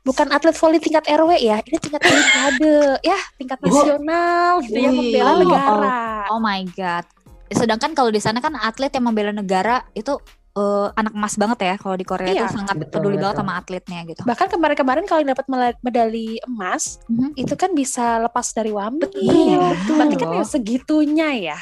bukan 0.00 0.32
atlet 0.32 0.56
volley 0.56 0.80
tingkat 0.80 1.04
RW 1.04 1.36
ya 1.36 1.60
ini 1.60 1.76
tingkat 1.76 2.00
olimpiade 2.00 2.80
ya 3.12 3.18
tingkat 3.36 3.58
nasional 3.60 4.64
gitu 4.64 4.78
yang 4.80 4.96
membela 4.96 5.32
negara 5.36 6.00
oh, 6.32 6.36
oh 6.36 6.40
my 6.40 6.64
god 6.72 7.04
sedangkan 7.52 7.92
kalau 7.92 8.08
di 8.08 8.24
sana 8.24 8.40
kan 8.40 8.56
atlet 8.56 8.88
yang 8.96 9.04
membela 9.04 9.36
negara 9.36 9.84
itu 9.92 10.16
uh, 10.60 10.86
anak 10.92 11.12
emas 11.16 11.34
banget 11.40 11.58
ya 11.64 11.74
kalau 11.80 11.96
di 11.96 12.04
Korea 12.04 12.30
iya, 12.30 12.44
tuh 12.44 12.60
sangat 12.60 12.76
betul, 12.76 12.92
peduli 13.00 13.16
betul. 13.16 13.24
banget 13.24 13.36
sama 13.40 13.52
atletnya 13.56 14.00
gitu. 14.04 14.22
Bahkan 14.28 14.46
kemarin-kemarin 14.52 15.04
kalau 15.08 15.22
dapat 15.24 15.46
medali 15.80 16.36
emas 16.44 17.00
mm-hmm. 17.08 17.30
itu 17.40 17.54
kan 17.56 17.70
bisa 17.72 18.20
lepas 18.20 18.46
dari 18.52 18.70
wambi. 18.70 19.08
Betul, 19.08 19.24
iya, 19.24 19.58
betul. 19.72 19.96
Berarti 19.96 20.16
kan 20.20 20.28
ya 20.36 20.44
segitunya 20.44 21.28
ya. 21.52 21.58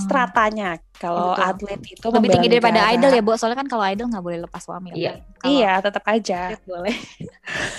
Stratanya 0.00 0.80
kalau 0.96 1.36
atlet 1.36 1.80
itu 1.84 2.06
lebih 2.08 2.28
tinggi 2.32 2.48
daripada 2.48 2.80
negara. 2.82 2.94
idol 2.96 3.12
ya, 3.12 3.22
Bu. 3.22 3.36
Soalnya 3.36 3.58
kan 3.60 3.68
kalau 3.68 3.84
idol 3.84 4.08
nggak 4.08 4.24
boleh 4.24 4.38
lepas 4.48 4.64
wamil. 4.66 4.94
Iya, 4.96 5.12
iya 5.44 5.72
tetap 5.84 6.04
aja. 6.08 6.56
Boleh. 6.68 6.96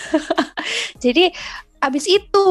Jadi 1.03 1.33
abis 1.79 2.05
itu 2.05 2.47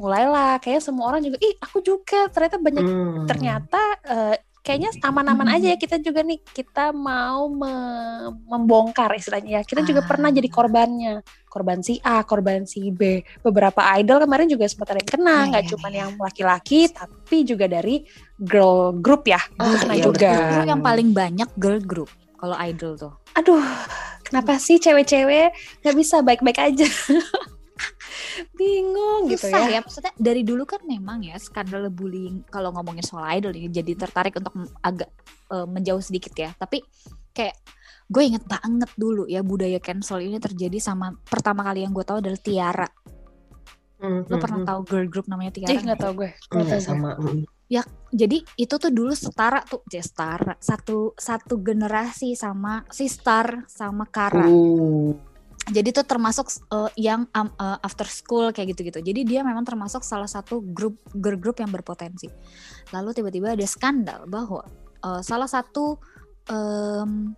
mulailah 0.00 0.56
kayak 0.64 0.80
semua 0.80 1.12
orang 1.12 1.20
juga 1.20 1.36
ih 1.44 1.52
aku 1.60 1.84
juga 1.84 2.24
ternyata 2.32 2.56
banyak 2.56 2.84
hmm. 2.88 3.28
ternyata 3.28 3.82
uh, 4.08 4.34
kayaknya 4.60 4.92
aman-aman 5.00 5.48
hmm. 5.48 5.56
aja 5.56 5.66
ya 5.72 5.78
kita 5.80 5.96
juga 6.04 6.20
nih 6.20 6.36
kita 6.44 6.92
mau 6.92 7.48
me 7.48 7.72
membongkar 8.44 9.08
istilahnya 9.16 9.60
ya 9.60 9.62
kita 9.64 9.80
ah. 9.80 9.86
juga 9.88 10.00
pernah 10.04 10.28
jadi 10.28 10.48
korbannya 10.52 11.24
korban 11.48 11.80
si 11.80 11.96
A 12.04 12.20
korban 12.28 12.68
si 12.68 12.92
B 12.92 13.24
beberapa 13.40 13.80
idol 13.96 14.20
kemarin 14.20 14.52
juga 14.52 14.68
sempat 14.68 14.92
ada 14.92 15.00
yang 15.00 15.10
kena 15.10 15.36
iya, 15.36 15.48
nggak 15.48 15.62
yeah, 15.64 15.70
cuma 15.72 15.88
yeah. 15.88 15.96
yang 15.96 16.10
laki-laki 16.20 16.80
tapi 16.92 17.36
juga 17.48 17.66
dari 17.72 18.04
girl 18.36 18.92
group 19.00 19.24
ya 19.24 19.40
oh, 19.56 19.74
kena 19.80 19.96
iya, 19.96 20.04
juga 20.04 20.32
betul. 20.36 20.68
yang 20.68 20.80
paling 20.84 21.08
banyak 21.16 21.48
girl 21.56 21.80
group 21.80 22.10
kalau 22.36 22.56
idol 22.60 22.92
tuh 23.00 23.12
aduh 23.32 23.64
kenapa 24.28 24.60
sih 24.60 24.76
cewek-cewek 24.76 25.56
nggak 25.80 25.96
bisa 25.96 26.20
baik-baik 26.20 26.60
aja 26.60 26.84
bingung 28.54 29.30
gitu 29.30 29.48
Susah 29.48 29.66
ya. 29.68 29.78
ya. 29.78 29.80
Maksudnya 29.82 30.12
dari 30.16 30.42
dulu 30.42 30.64
kan 30.68 30.82
memang 30.84 31.24
ya 31.24 31.36
skandal 31.36 31.88
bullying 31.92 32.44
kalau 32.48 32.74
ngomongin 32.74 33.04
soal 33.04 33.24
idol 33.34 33.54
ini 33.54 33.70
jadi 33.70 33.92
tertarik 33.96 34.36
untuk 34.36 34.54
agak 34.80 35.10
uh, 35.52 35.66
menjauh 35.66 36.02
sedikit 36.02 36.34
ya. 36.36 36.50
Tapi 36.54 36.82
kayak 37.32 37.56
gue 38.10 38.22
inget 38.26 38.44
banget 38.44 38.90
dulu 38.98 39.30
ya 39.30 39.40
budaya 39.46 39.78
cancel 39.78 40.18
ini 40.18 40.42
terjadi 40.42 40.82
sama 40.82 41.14
pertama 41.22 41.62
kali 41.62 41.86
yang 41.86 41.94
gue 41.94 42.04
tahu 42.04 42.18
adalah 42.18 42.40
Tiara. 42.40 42.88
Mm, 44.00 44.20
Lo 44.32 44.36
pernah 44.40 44.60
tahu 44.64 44.80
girl 44.88 45.06
group 45.06 45.26
namanya 45.28 45.52
Tiara? 45.54 45.70
Eh 45.76 45.80
nggak 45.84 46.00
tahu 46.00 46.12
gue. 46.24 46.30
Nggak 46.50 46.80
sama. 46.82 47.14
Mm. 47.20 47.46
Ya 47.70 47.86
jadi 48.10 48.42
itu 48.58 48.74
tuh 48.82 48.90
dulu 48.90 49.14
setara 49.14 49.62
tuh, 49.62 49.86
ya 49.86 50.02
setara 50.02 50.58
satu 50.58 51.14
satu 51.14 51.62
generasi 51.62 52.34
sama 52.34 52.82
Sistar 52.90 53.62
sama 53.70 54.10
Kara. 54.10 54.50
Uh 54.50 55.29
jadi 55.70 55.88
itu 55.94 56.02
termasuk 56.02 56.50
uh, 56.74 56.90
yang 56.98 57.30
um, 57.32 57.48
uh, 57.56 57.78
after 57.80 58.04
school 58.06 58.50
kayak 58.50 58.74
gitu-gitu. 58.74 58.98
Jadi 58.98 59.22
dia 59.22 59.40
memang 59.46 59.62
termasuk 59.62 60.02
salah 60.02 60.26
satu 60.26 60.60
grup 60.60 60.98
girl 61.14 61.38
group 61.38 61.62
yang 61.62 61.70
berpotensi. 61.70 62.26
Lalu 62.90 63.14
tiba-tiba 63.14 63.54
ada 63.54 63.66
skandal 63.66 64.26
bahwa 64.26 64.66
uh, 65.06 65.22
salah 65.22 65.46
satu 65.46 65.96
um, 66.50 67.32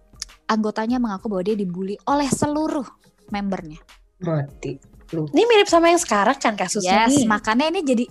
anggotanya 0.49 0.97
mengaku 0.97 1.29
bahwa 1.29 1.45
dia 1.45 1.57
dibully 1.57 2.01
oleh 2.09 2.27
seluruh 2.27 2.85
membernya. 3.29 3.79
Mati. 4.25 4.81
Lu. 5.13 5.29
Ini 5.29 5.45
mirip 5.45 5.69
sama 5.69 5.93
yang 5.93 6.01
sekarang 6.01 6.41
kan 6.41 6.57
kasusnya 6.57 7.05
yes, 7.05 7.21
nih. 7.21 7.29
makanya 7.29 7.69
ini 7.69 7.85
jadi 7.85 8.05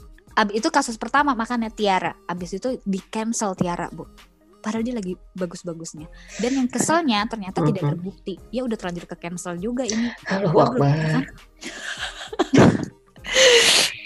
itu 0.53 0.69
kasus 0.69 1.01
pertama 1.01 1.33
makanya 1.33 1.73
Tiara. 1.73 2.13
Abis 2.29 2.61
itu 2.61 2.77
di 2.85 3.01
cancel 3.09 3.57
Tiara, 3.57 3.89
Bu 3.89 4.30
padahal 4.61 4.81
dia 4.81 4.93
lagi 4.93 5.13
bagus-bagusnya 5.33 6.05
dan 6.37 6.51
yang 6.53 6.67
keselnya 6.67 7.25
ternyata 7.25 7.57
mm 7.57 7.61
-hmm. 7.61 7.69
tidak 7.73 7.83
terbukti 7.91 8.33
ya 8.49 8.61
udah 8.61 8.77
terlanjur 8.77 9.05
ke 9.05 9.15
cancel 9.17 9.57
juga 9.57 9.83
ini 9.83 10.07
kan? 10.23 11.23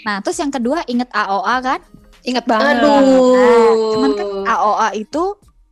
nah 0.02 0.16
terus 0.20 0.38
yang 0.38 0.50
kedua 0.50 0.82
inget 0.86 1.10
AOA 1.10 1.54
kan 1.60 1.80
inget 2.22 2.44
banget 2.44 2.78
Aduh. 2.78 2.90
Nah, 2.90 3.02
cuman 3.92 4.10
kan 4.12 4.26
AOA 4.48 4.88
itu 4.96 5.22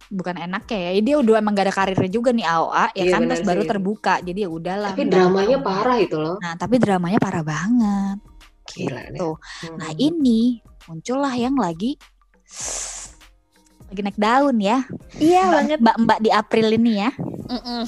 bukan 0.07 0.37
enak 0.38 0.62
ya 0.69 0.95
dia 1.00 1.17
udah 1.19 1.35
emang 1.35 1.53
gak 1.53 1.67
ada 1.67 1.75
karirnya 1.75 2.07
juga 2.09 2.31
nih 2.31 2.45
AOA 2.45 2.85
ya 2.93 3.03
Iya, 3.03 3.11
kan 3.11 3.21
terus 3.25 3.43
baru 3.43 3.62
sih. 3.62 3.69
terbuka 3.69 4.14
jadi 4.21 4.38
ya 4.47 4.49
udahlah 4.49 4.91
Tapi 4.93 5.03
dramanya 5.09 5.57
mau. 5.59 5.67
parah 5.67 5.99
itu 5.99 6.17
loh. 6.17 6.37
nah 6.38 6.55
tapi 6.55 6.76
dramanya 6.79 7.19
parah 7.19 7.43
banget 7.43 8.19
Gila 8.64 9.03
deh. 9.03 9.11
gitu 9.12 9.31
Hmm. 9.64 9.76
nah 9.76 9.91
ini 9.97 10.41
muncullah 10.85 11.35
yang 11.35 11.57
lagi 11.57 11.99
lagi 13.95 14.03
naik 14.03 14.19
daun 14.19 14.59
ya 14.59 14.83
Iya 15.15 15.41
Mbak- 15.41 15.55
banget. 15.55 15.79
mbak-mbak 15.79 16.19
di 16.19 16.31
April 16.31 16.67
ini 16.75 16.93
ya 16.99 17.11
Mm-mm. 17.47 17.83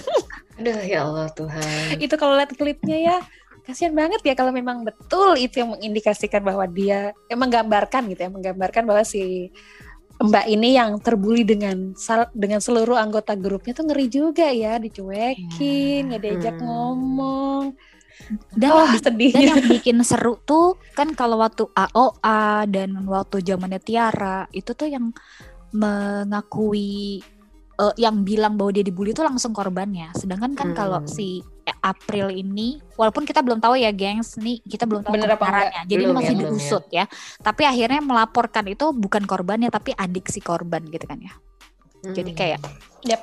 Aduh 0.58 0.80
ya 0.82 0.98
Allah 1.04 1.30
Tuhan. 1.30 1.98
itu 1.98 2.14
kalau 2.14 2.34
lihat 2.34 2.50
klipnya 2.50 2.98
ya 2.98 3.16
kasihan 3.62 3.90
banget 3.90 4.20
ya 4.20 4.34
kalau 4.34 4.50
memang 4.50 4.82
betul 4.82 5.34
itu 5.34 5.56
yang 5.56 5.70
mengindikasikan 5.70 6.40
bahwa 6.40 6.66
dia 6.66 7.10
emang 7.26 7.48
menggambarkan 7.48 8.06
gitu 8.08 8.20
ya 8.20 8.30
menggambarkan 8.30 8.82
bahwa 8.82 9.02
si 9.02 9.54
Mbak 10.14 10.46
ini 10.48 10.74
yang 10.74 10.98
terbuli 10.98 11.42
dengan 11.42 11.90
sal- 11.94 12.30
dengan 12.32 12.58
seluruh 12.58 12.94
anggota 12.94 13.34
grupnya 13.34 13.72
tuh 13.72 13.82
ngeri 13.84 14.06
juga 14.06 14.46
ya 14.46 14.78
dicuekin 14.78 16.06
nggak 16.06 16.22
diajak 16.22 16.54
Hmm. 16.54 16.66
ngomong 16.66 17.62
dan 18.54 18.70
oh 18.72 18.86
dan 18.86 19.00
sedihnya 19.02 19.42
yang 19.52 19.64
bikin 19.74 19.98
seru 20.00 20.38
tuh 20.40 20.78
kan 20.94 21.12
kalau 21.12 21.38
waktu 21.38 21.66
AOA 21.68 22.64
dan 22.70 22.90
waktu 23.04 23.42
zamannya 23.42 23.78
Tiara 23.78 24.46
itu 24.50 24.72
tuh 24.72 24.86
yang 24.86 25.10
mengakui 25.74 27.18
eh, 27.74 27.94
yang 27.98 28.22
bilang 28.22 28.54
bahwa 28.54 28.70
dia 28.70 28.86
dibully 28.86 29.10
itu 29.10 29.20
langsung 29.20 29.50
korbannya. 29.50 30.14
Sedangkan 30.14 30.54
kan 30.54 30.68
Hmm. 30.70 30.78
kalau 30.78 31.00
si 31.04 31.42
April 31.80 32.28
ini 32.28 32.76
walaupun 32.94 33.24
kita 33.24 33.40
belum 33.40 33.58
tahu 33.58 33.74
ya 33.74 33.90
gengs 33.90 34.36
nih 34.36 34.60
kita 34.62 34.84
belum 34.84 35.02
tahu 35.02 35.16
Bener 35.16 35.32
apa 35.32 35.42
kebenarannya. 35.42 35.82
Jadi 35.84 36.00
Belum 36.00 36.12
ya, 36.12 36.16
masih 36.16 36.34
belum 36.34 36.40
ya. 36.40 36.50
diusut 36.54 36.84
ya. 36.92 37.04
Tapi 37.40 37.62
akhirnya 37.64 38.00
melaporkan 38.00 38.64
itu 38.68 38.86
bukan 38.92 39.24
korbannya 39.24 39.68
tapi 39.68 39.90
adik 39.90 40.28
si 40.28 40.38
korban 40.38 40.86
gitu 40.86 41.04
kan 41.04 41.18
ya. 41.18 41.32
Jadi 42.04 42.30
Hmm. 42.30 42.38
kayak 42.38 42.60
Yap. 43.04 43.20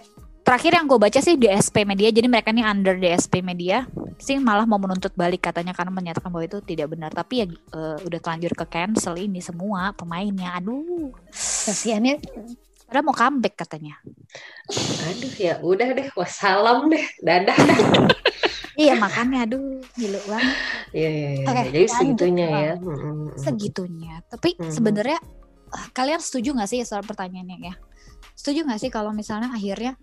Terakhir 0.51 0.75
yang 0.75 0.84
gue 0.84 1.00
baca 1.00 1.20
sih 1.24 1.39
DSP 1.39 1.88
Media. 1.88 2.12
Jadi 2.12 2.27
mereka 2.27 2.51
ini 2.51 2.60
under 2.60 3.00
DSP 3.00 3.39
Media 3.39 3.88
sih 4.20 4.36
malah 4.36 4.67
mau 4.67 4.75
menuntut 4.75 5.15
balik 5.15 5.48
katanya 5.48 5.72
karena 5.72 5.96
menyatakan 5.96 6.27
bahwa 6.27 6.43
itu 6.43 6.60
tidak 6.60 6.91
benar. 6.91 7.08
Tapi 7.15 7.34
ya 7.39 7.46
eh, 7.48 7.98
udah 8.03 8.20
telanjur 8.20 8.51
ke 8.51 8.65
cancel 8.67 9.15
ini 9.15 9.39
semua 9.39 9.96
pemainnya. 9.96 10.51
Aduh, 10.60 11.15
kasihannya 11.31 12.20
padahal 12.84 13.08
mau 13.08 13.15
comeback 13.15 13.55
katanya. 13.63 13.96
Aduh 15.08 15.34
ya 15.39 15.55
udah 15.63 15.88
deh 15.96 16.12
wassalam 16.20 16.91
deh 16.91 17.05
dadah 17.24 17.55
dah. 17.55 17.79
iya 18.81 19.00
makanya 19.00 19.48
aduh 19.48 19.79
gila 19.96 20.20
banget 20.27 20.55
Iya 20.91 21.10
iya 21.15 21.29
iya. 21.31 21.46
Oke, 21.48 21.62
Jadi 21.72 21.88
segitunya 21.88 22.48
ya. 22.51 22.74
Segitunya. 23.39 24.13
Tapi 24.27 24.60
Mhm. 24.60 24.67
sebenarnya 24.67 25.20
eh, 25.72 25.88
kalian 25.96 26.20
setuju 26.20 26.51
nggak 26.60 26.67
sih 26.67 26.84
soal 26.84 27.08
pertanyaannya 27.08 27.72
ya? 27.72 27.74
Setuju 28.36 28.67
nggak 28.67 28.84
sih 28.84 28.91
kalau 28.91 29.15
misalnya 29.15 29.55
akhirnya 29.55 29.96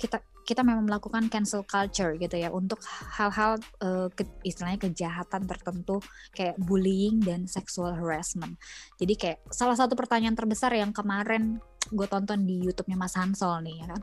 kita 0.00 0.24
kita 0.48 0.64
memang 0.64 0.88
melakukan 0.88 1.28
cancel 1.28 1.62
culture 1.68 2.16
gitu 2.16 2.34
ya 2.40 2.48
untuk 2.48 2.80
hal-hal 3.20 3.60
eh, 3.84 4.08
ke- 4.10 4.40
istilahnya 4.42 4.80
kejahatan 4.80 5.44
tertentu 5.44 6.00
kayak 6.32 6.56
bullying 6.56 7.20
dan 7.20 7.44
sexual 7.44 7.92
harassment. 7.92 8.56
Jadi 8.96 9.14
kayak 9.14 9.38
salah 9.52 9.76
satu 9.76 9.94
pertanyaan 9.94 10.34
terbesar 10.34 10.72
yang 10.72 10.90
kemarin 10.90 11.60
gue 11.92 12.06
tonton 12.08 12.48
di 12.48 12.64
YouTube-nya 12.64 12.96
Mas 12.96 13.14
Hansol 13.14 13.62
nih 13.62 13.84
ya 13.84 13.86
kan. 13.92 14.00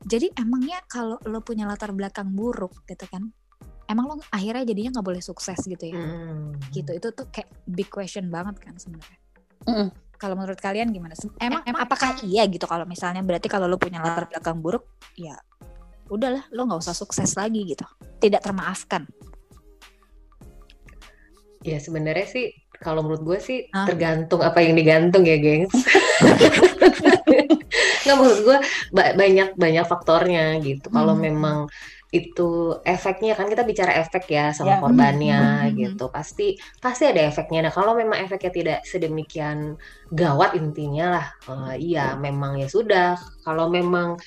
Jadi 0.00 0.26
emangnya 0.36 0.80
kalau 0.86 1.16
lo 1.28 1.40
punya 1.40 1.68
latar 1.68 1.92
belakang 1.92 2.32
buruk 2.32 2.84
gitu 2.88 3.04
kan, 3.08 3.28
emang 3.88 4.04
lo 4.06 4.14
akhirnya 4.32 4.64
jadinya 4.64 5.00
nggak 5.00 5.06
boleh 5.12 5.22
sukses 5.24 5.60
gitu 5.60 5.84
ya? 5.90 5.98
Hmm. 5.98 6.56
gitu 6.72 6.94
itu 6.94 7.08
tuh 7.12 7.26
kayak 7.28 7.50
big 7.68 7.88
question 7.90 8.28
banget 8.32 8.56
kan 8.60 8.76
sebenarnya. 8.78 9.18
Mm-mm. 9.68 9.88
Kalau 10.20 10.36
menurut 10.36 10.60
kalian 10.60 10.92
gimana? 10.92 11.16
Emang, 11.40 11.64
emang 11.64 11.80
apakah 11.80 12.20
iya 12.20 12.44
gitu 12.44 12.68
kalau 12.68 12.84
misalnya 12.84 13.24
berarti 13.24 13.48
kalau 13.48 13.64
lo 13.64 13.80
punya 13.80 14.04
latar 14.04 14.28
belakang 14.28 14.60
buruk, 14.60 14.84
ya 15.16 15.32
udahlah 16.12 16.44
lo 16.52 16.68
nggak 16.68 16.84
usah 16.84 16.92
sukses 16.92 17.32
lagi 17.40 17.64
gitu, 17.64 17.88
tidak 18.20 18.44
termaafkan. 18.44 19.08
Ya 21.64 21.80
sebenarnya 21.80 22.28
sih 22.28 22.52
kalau 22.84 23.00
menurut 23.00 23.24
gue 23.24 23.38
sih 23.40 23.58
Hah? 23.72 23.88
tergantung 23.88 24.44
apa 24.44 24.60
yang 24.60 24.76
digantung 24.76 25.24
ya, 25.24 25.40
gengs. 25.40 25.72
Nggak 28.04 28.16
menurut 28.16 28.40
gue 28.44 28.58
ba- 28.92 29.14
banyak 29.16 29.56
banyak 29.56 29.84
faktornya 29.88 30.60
gitu. 30.60 30.88
Kalau 30.92 31.16
Hmm. 31.16 31.24
memang 31.24 31.56
itu 32.10 32.74
efeknya 32.82 33.38
kan 33.38 33.46
kita 33.46 33.62
bicara 33.62 33.94
efek 34.02 34.26
ya 34.34 34.50
sama 34.50 34.76
Ya. 34.76 34.82
korbannya 34.82 35.40
Hmm. 35.70 35.74
gitu. 35.78 36.04
Pasti 36.10 36.58
pasti 36.82 37.06
ada 37.06 37.22
efeknya. 37.22 37.70
Nah 37.70 37.72
kalau 37.72 37.94
memang 37.94 38.18
efeknya 38.18 38.50
tidak 38.50 38.78
sedemikian 38.82 39.78
gawat 40.10 40.58
intinya 40.58 41.06
lah, 41.18 41.26
eh, 41.70 41.74
iya 41.78 42.18
memang 42.18 42.58
ya 42.58 42.66
sudah. 42.66 43.14
Kalau 43.46 43.70
memang 43.70 44.18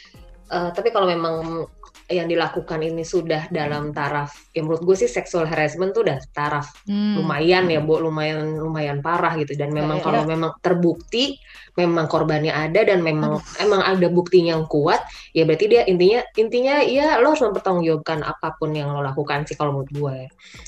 eh, 0.53 0.69
tapi 0.71 0.89
kalau 0.95 1.07
memang 1.11 1.67
yang 2.13 2.29
dilakukan 2.29 2.79
ini 2.85 3.01
sudah 3.01 3.49
dalam 3.49 3.89
taraf, 3.89 4.53
ya 4.53 4.61
menurut 4.61 4.85
gue 4.85 4.95
sih 5.05 5.09
sexual 5.09 5.49
harassment 5.49 5.97
tuh 5.97 6.05
udah 6.05 6.21
taraf. 6.31 6.69
Hmm. 6.85 7.17
lumayan 7.17 7.65
ya 7.67 7.81
bu. 7.81 7.97
Lumayan 7.97 8.61
lumayan 8.61 9.01
parah 9.01 9.33
gitu. 9.35 9.57
Dan 9.57 9.73
memang 9.73 9.97
Ya, 9.97 10.01
ya, 10.01 10.05
kalau 10.09 10.21
memang 10.25 10.51
terbukti 10.61 11.37
memang 11.73 12.05
korbannya 12.05 12.53
ada 12.53 12.85
dan 12.85 13.01
memang 13.01 13.41
emang 13.57 13.81
ada 13.81 14.05
buktinya 14.09 14.53
yang 14.57 14.69
kuat 14.69 15.01
ya 15.33 15.41
berarti 15.41 15.65
dia 15.65 15.81
intinya 15.89 16.21
intinya 16.37 16.85
ya 16.85 17.17
lo 17.17 17.33
harus 17.33 17.41
mempertanggungjawabkan 17.41 18.21
apa 18.21 18.53
pun 18.61 18.77
yang 18.77 18.93
lo 18.93 19.01
lakukan 19.01 19.41
sih 19.49 19.57
kalau 19.57 19.81
menurut 19.81 19.89
gue 19.89 20.17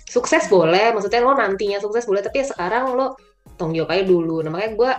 sukses 0.10 0.50
boleh 0.50 0.98
maksudnya 0.98 1.22
lo 1.22 1.38
nantinya 1.38 1.78
sukses 1.78 2.10
boleh 2.10 2.26
tapi 2.26 2.42
ya 2.42 2.50
sekarang 2.50 2.98
lo 2.98 3.14
tanggung 3.56 3.78
jawab 3.78 3.94
aja 3.96 4.04
dulu. 4.04 4.42
Nah 4.44 4.52
makanya 4.52 4.72
gue 4.76 4.92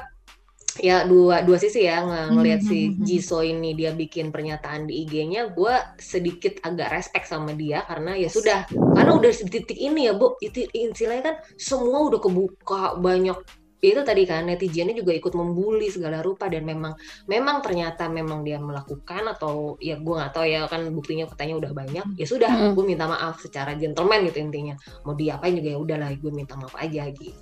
ya 0.78 1.04
dua 1.04 1.40
dua 1.40 1.56
sisi 1.56 1.84
ya 1.84 2.00
ng- 2.00 2.36
ngelihat 2.36 2.60
si 2.60 2.90
Mhm. 2.90 3.02
Jisoo 3.02 3.40
ini 3.40 3.72
dia 3.72 3.92
bikin 3.92 4.28
pernyataan 4.28 4.84
di 4.84 5.02
IG-nya 5.02 5.50
gue 5.50 5.74
sedikit 5.96 6.60
agak 6.60 6.92
respect 6.92 7.26
sama 7.26 7.52
dia 7.52 7.82
karena 7.82 8.14
ya 8.14 8.28
sudah 8.28 8.64
karena 8.68 9.12
udah 9.12 9.30
di 9.30 9.48
titik 9.52 9.78
ini 9.78 10.06
ya 10.06 10.14
bu 10.14 10.36
itu 10.38 10.64
istilahnya 10.66 11.22
kan 11.22 11.36
semua 11.54 12.06
udah 12.06 12.20
kebuka 12.20 12.82
banyak 12.96 13.38
ya 13.76 13.92
itu 13.92 14.02
tadi 14.02 14.24
kan 14.24 14.48
netizennya 14.48 14.96
juga 14.96 15.12
ikut 15.12 15.36
membuli 15.36 15.86
segala 15.86 16.24
rupa 16.24 16.48
dan 16.48 16.64
memang 16.64 16.96
memang 17.24 17.60
ternyata 17.60 18.08
memang 18.08 18.40
dia 18.40 18.56
melakukan 18.56 19.30
atau 19.30 19.76
ya 19.78 20.00
gue 20.00 20.14
nggak 20.16 20.32
tahu 20.32 20.44
ya 20.48 20.64
kan 20.64 20.80
buktinya 20.90 21.28
katanya 21.28 21.60
udah 21.60 21.72
banyak 21.76 22.06
ya 22.16 22.26
sudah 22.26 22.48
Mm-mm. 22.50 22.72
gue 22.72 22.84
minta 22.88 23.04
maaf 23.04 23.36
secara 23.38 23.76
gentleman 23.76 24.26
gitu 24.26 24.40
intinya 24.40 24.74
mau 25.04 25.12
diapain 25.12 25.54
juga 25.54 25.68
ya 25.70 25.78
udahlah 25.78 26.08
gue 26.16 26.32
minta 26.32 26.56
maaf 26.56 26.72
aja 26.74 27.04
gitu 27.12 27.36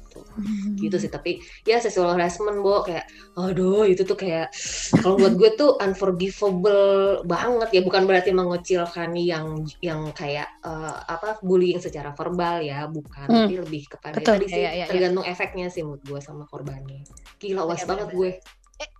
gitu 0.76 0.96
sih 0.96 1.06
tapi 1.06 1.38
ya 1.62 1.78
sexual 1.78 2.10
harassment 2.10 2.58
bo 2.58 2.80
kayak 2.80 3.06
aduh 3.34 3.82
itu 3.82 4.02
tuh 4.02 4.14
kayak 4.14 4.50
kalau 4.96 5.16
buat 5.16 5.34
gue 5.34 5.50
tuh 5.54 5.78
unforgivable 5.78 6.84
banget 7.22 7.68
ya 7.70 7.80
bukan 7.80 8.04
berarti 8.04 8.30
mengecilkan 8.30 9.14
yang 9.14 9.46
yang 9.78 10.10
kayak 10.10 10.46
eh, 10.60 10.96
apa 11.04 11.38
bullying 11.40 11.78
secara 11.78 12.12
verbal 12.12 12.58
ya 12.58 12.86
bukan 12.86 13.24
Hmm. 13.24 13.46
tapi 13.46 13.54
lebih 13.56 13.82
kepada 13.88 14.14
Betul. 14.16 14.36
tadi 14.36 14.46
sih 14.46 14.58
Ya, 14.58 14.70
ya, 14.70 14.70
ya, 14.70 14.78
ya. 14.78 14.86
tergantung 14.86 15.24
efeknya 15.24 15.66
sih 15.68 15.80
menurut 15.80 16.02
gue 16.02 16.20
sama 16.20 16.44
korbannya 16.44 17.02
gila 17.36 17.64
was 17.64 17.80
Iya, 17.80 17.88
banget 17.88 18.08
gue 18.10 18.30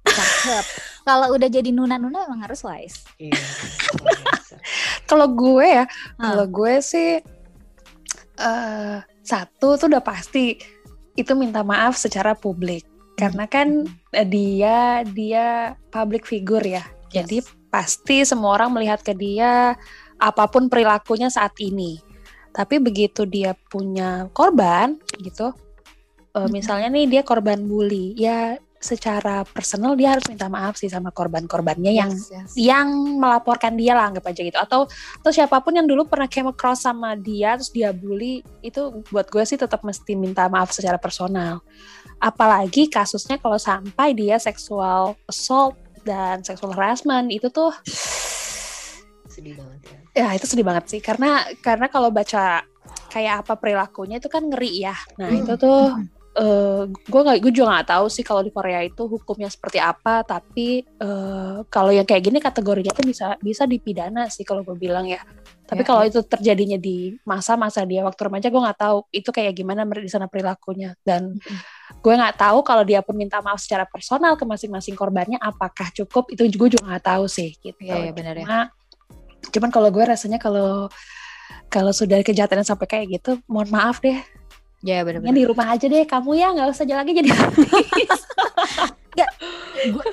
Cakep. 0.05 0.65
Kalau 1.03 1.35
udah 1.35 1.49
jadi 1.51 1.69
nuna-nuna 1.69 2.23
emang 2.25 2.47
harus 2.47 2.63
wise. 2.63 3.03
Iya, 3.19 3.35
kalau 5.05 5.27
gue 5.29 5.67
ya 5.67 5.85
Ah. 6.15 6.31
kalau 6.31 6.47
gue 6.47 6.75
sih 6.79 7.19
eh 8.35 8.97
satu 9.21 9.75
tuh 9.75 9.87
udah 9.89 10.01
pasti 10.01 10.55
itu 11.15 11.33
minta 11.35 11.63
maaf 11.63 11.95
secara 11.95 12.35
publik 12.35 12.83
karena 13.15 13.47
kan 13.47 13.87
eh, 14.11 14.27
dia 14.27 15.07
dia 15.07 15.79
public 15.95 16.27
figure 16.27 16.63
ya 16.65 16.83
jadi 17.11 17.39
Yes. 17.43 17.51
pasti 17.71 18.23
semua 18.27 18.55
orang 18.59 18.75
melihat 18.75 19.03
ke 19.03 19.15
dia 19.15 19.79
apa 20.19 20.45
pun 20.51 20.67
perilakunya 20.67 21.31
saat 21.31 21.55
ini 21.59 21.99
tapi 22.55 22.79
begitu 22.79 23.27
dia 23.27 23.55
punya 23.71 24.31
korban 24.35 24.99
gitu 25.23 25.55
eh, 26.35 26.39
Mhm. 26.43 26.51
misalnya 26.51 26.89
nih 26.91 27.07
dia 27.19 27.23
korban 27.23 27.63
bully 27.67 28.15
ya 28.19 28.59
secara 28.85 29.49
personal 29.49 29.97
dia 29.97 30.13
harus 30.13 30.29
minta 30.29 30.45
maaf 30.53 30.77
sih 30.77 30.93
sama 30.93 31.09
korban-korbannya 31.09 31.97
yang 31.97 32.13
Yes, 32.13 32.29
yes. 32.29 32.51
yang 32.53 32.89
melaporkan 33.17 33.73
dia 33.73 33.97
lah 33.97 34.13
anggap 34.13 34.29
aja 34.29 34.45
gitu. 34.45 34.61
Atau 34.61 34.85
atau 35.25 35.31
siapa 35.33 35.65
pun 35.65 35.73
yang 35.73 35.89
dulu 35.89 36.05
pernah 36.05 36.29
came 36.29 36.53
across 36.53 36.85
sama 36.85 37.17
dia 37.17 37.57
terus 37.57 37.73
dia 37.73 37.97
bully 37.97 38.45
itu 38.61 39.01
buat 39.09 39.25
gue 39.33 39.41
sih 39.49 39.57
tetap 39.57 39.81
mesti 39.81 40.13
minta 40.13 40.45
maaf 40.53 40.69
secara 40.77 41.01
personal. 41.01 41.65
Apalagi 42.21 42.93
kasusnya 42.93 43.41
kalau 43.41 43.57
sampai 43.57 44.13
dia 44.13 44.37
seksual 44.37 45.17
assault 45.25 45.81
dan 46.05 46.45
sexual 46.45 46.77
harassment 46.77 47.33
itu 47.33 47.49
tuh 47.49 47.73
sedih 49.27 49.57
banget 49.57 49.81
ya. 49.89 49.99
Ya 50.15 50.29
itu 50.37 50.45
sedih 50.47 50.63
banget 50.63 50.85
sih. 50.93 51.01
Karena 51.01 51.43
karena 51.59 51.89
kalau 51.89 52.13
baca 52.13 52.63
kayak 53.11 53.47
apa 53.47 53.55
perilakunya 53.57 54.21
itu 54.21 54.29
kan 54.29 54.45
ngeri 54.47 54.85
ya. 54.85 54.95
Nah 55.19 55.33
Hmm. 55.33 55.41
itu 55.43 55.53
tuh 55.57 55.81
eh 56.35 56.83
gue 56.91 57.21
nggak 57.23 57.39
gue 57.47 57.53
juga 57.55 57.67
nggak 57.79 57.89
tahu 57.95 58.07
sih 58.11 58.27
kalau 58.27 58.43
di 58.43 58.51
Korea 58.51 58.83
itu 58.83 59.07
hukumnya 59.07 59.47
seperti 59.47 59.79
apa 59.79 60.27
tapi 60.27 60.83
eh 60.83 61.57
kalau 61.71 61.95
yang 61.95 62.03
kayak 62.03 62.23
gini 62.27 62.39
kategorinya 62.43 62.91
tuh 62.91 63.07
bisa 63.07 63.39
bisa 63.39 63.71
dipidana 63.71 64.27
sih 64.27 64.43
kalau 64.43 64.67
gue 64.67 64.75
bilang 64.75 65.07
ya. 65.07 65.23
Tapi 65.65 65.81
Ya, 65.81 65.87
kalau 65.89 66.03
ya. 66.05 66.13
itu 66.13 66.21
terjadinya 66.29 66.77
di 66.77 67.17
masa-masa 67.25 67.89
dia 67.89 68.05
waktu 68.05 68.21
remaja 68.29 68.53
gue 68.53 68.61
nggak 68.61 68.79
tahu 68.85 68.99
itu 69.09 69.31
kayak 69.33 69.57
gimana 69.57 69.89
di 69.89 70.11
sana 70.13 70.29
perilakunya. 70.29 70.93
Dan 71.01 71.41
gue 72.05 72.15
nggak 72.15 72.37
tahu 72.37 72.61
kalau 72.61 72.85
dia 72.85 73.01
pun 73.01 73.17
minta 73.17 73.41
maaf 73.41 73.65
secara 73.65 73.89
personal 73.89 74.37
ke 74.37 74.45
masing-masing 74.45 74.93
korbannya 74.93 75.41
apakah 75.41 75.89
cukup? 75.97 76.29
Itu 76.29 76.45
juga 76.53 76.77
juga 76.77 76.85
nggak 76.85 77.05
tahu 77.09 77.25
sih 77.33 77.57
gitu. 77.65 77.81
Iya, 77.81 77.97
iya, 77.97 78.13
benar 78.13 78.35
ya. 78.37 78.45
Cuma, 78.45 78.61
cuman 79.57 79.71
kalau 79.73 79.89
gue 79.89 80.05
rasanya 80.05 80.37
kalau 80.37 80.93
kalau 81.73 81.93
sudah 81.97 82.21
kejahatan 82.21 82.61
sampai 82.61 82.87
kayak 82.87 83.07
gitu 83.21 83.41
mohon 83.49 83.69
maaf 83.73 83.99
deh 84.05 84.21
Ya 84.85 85.01
ya 85.01 85.03
benar-benar. 85.09 85.33
di 85.33 85.45
rumah 85.49 85.67
aja 85.73 85.87
deh 85.89 86.05
kamu 86.05 86.31
ya 86.37 86.53
nggak 86.53 86.69
usah 86.69 86.85
lagi 86.85 87.13
jadi 87.17 87.31
artis 87.33 88.21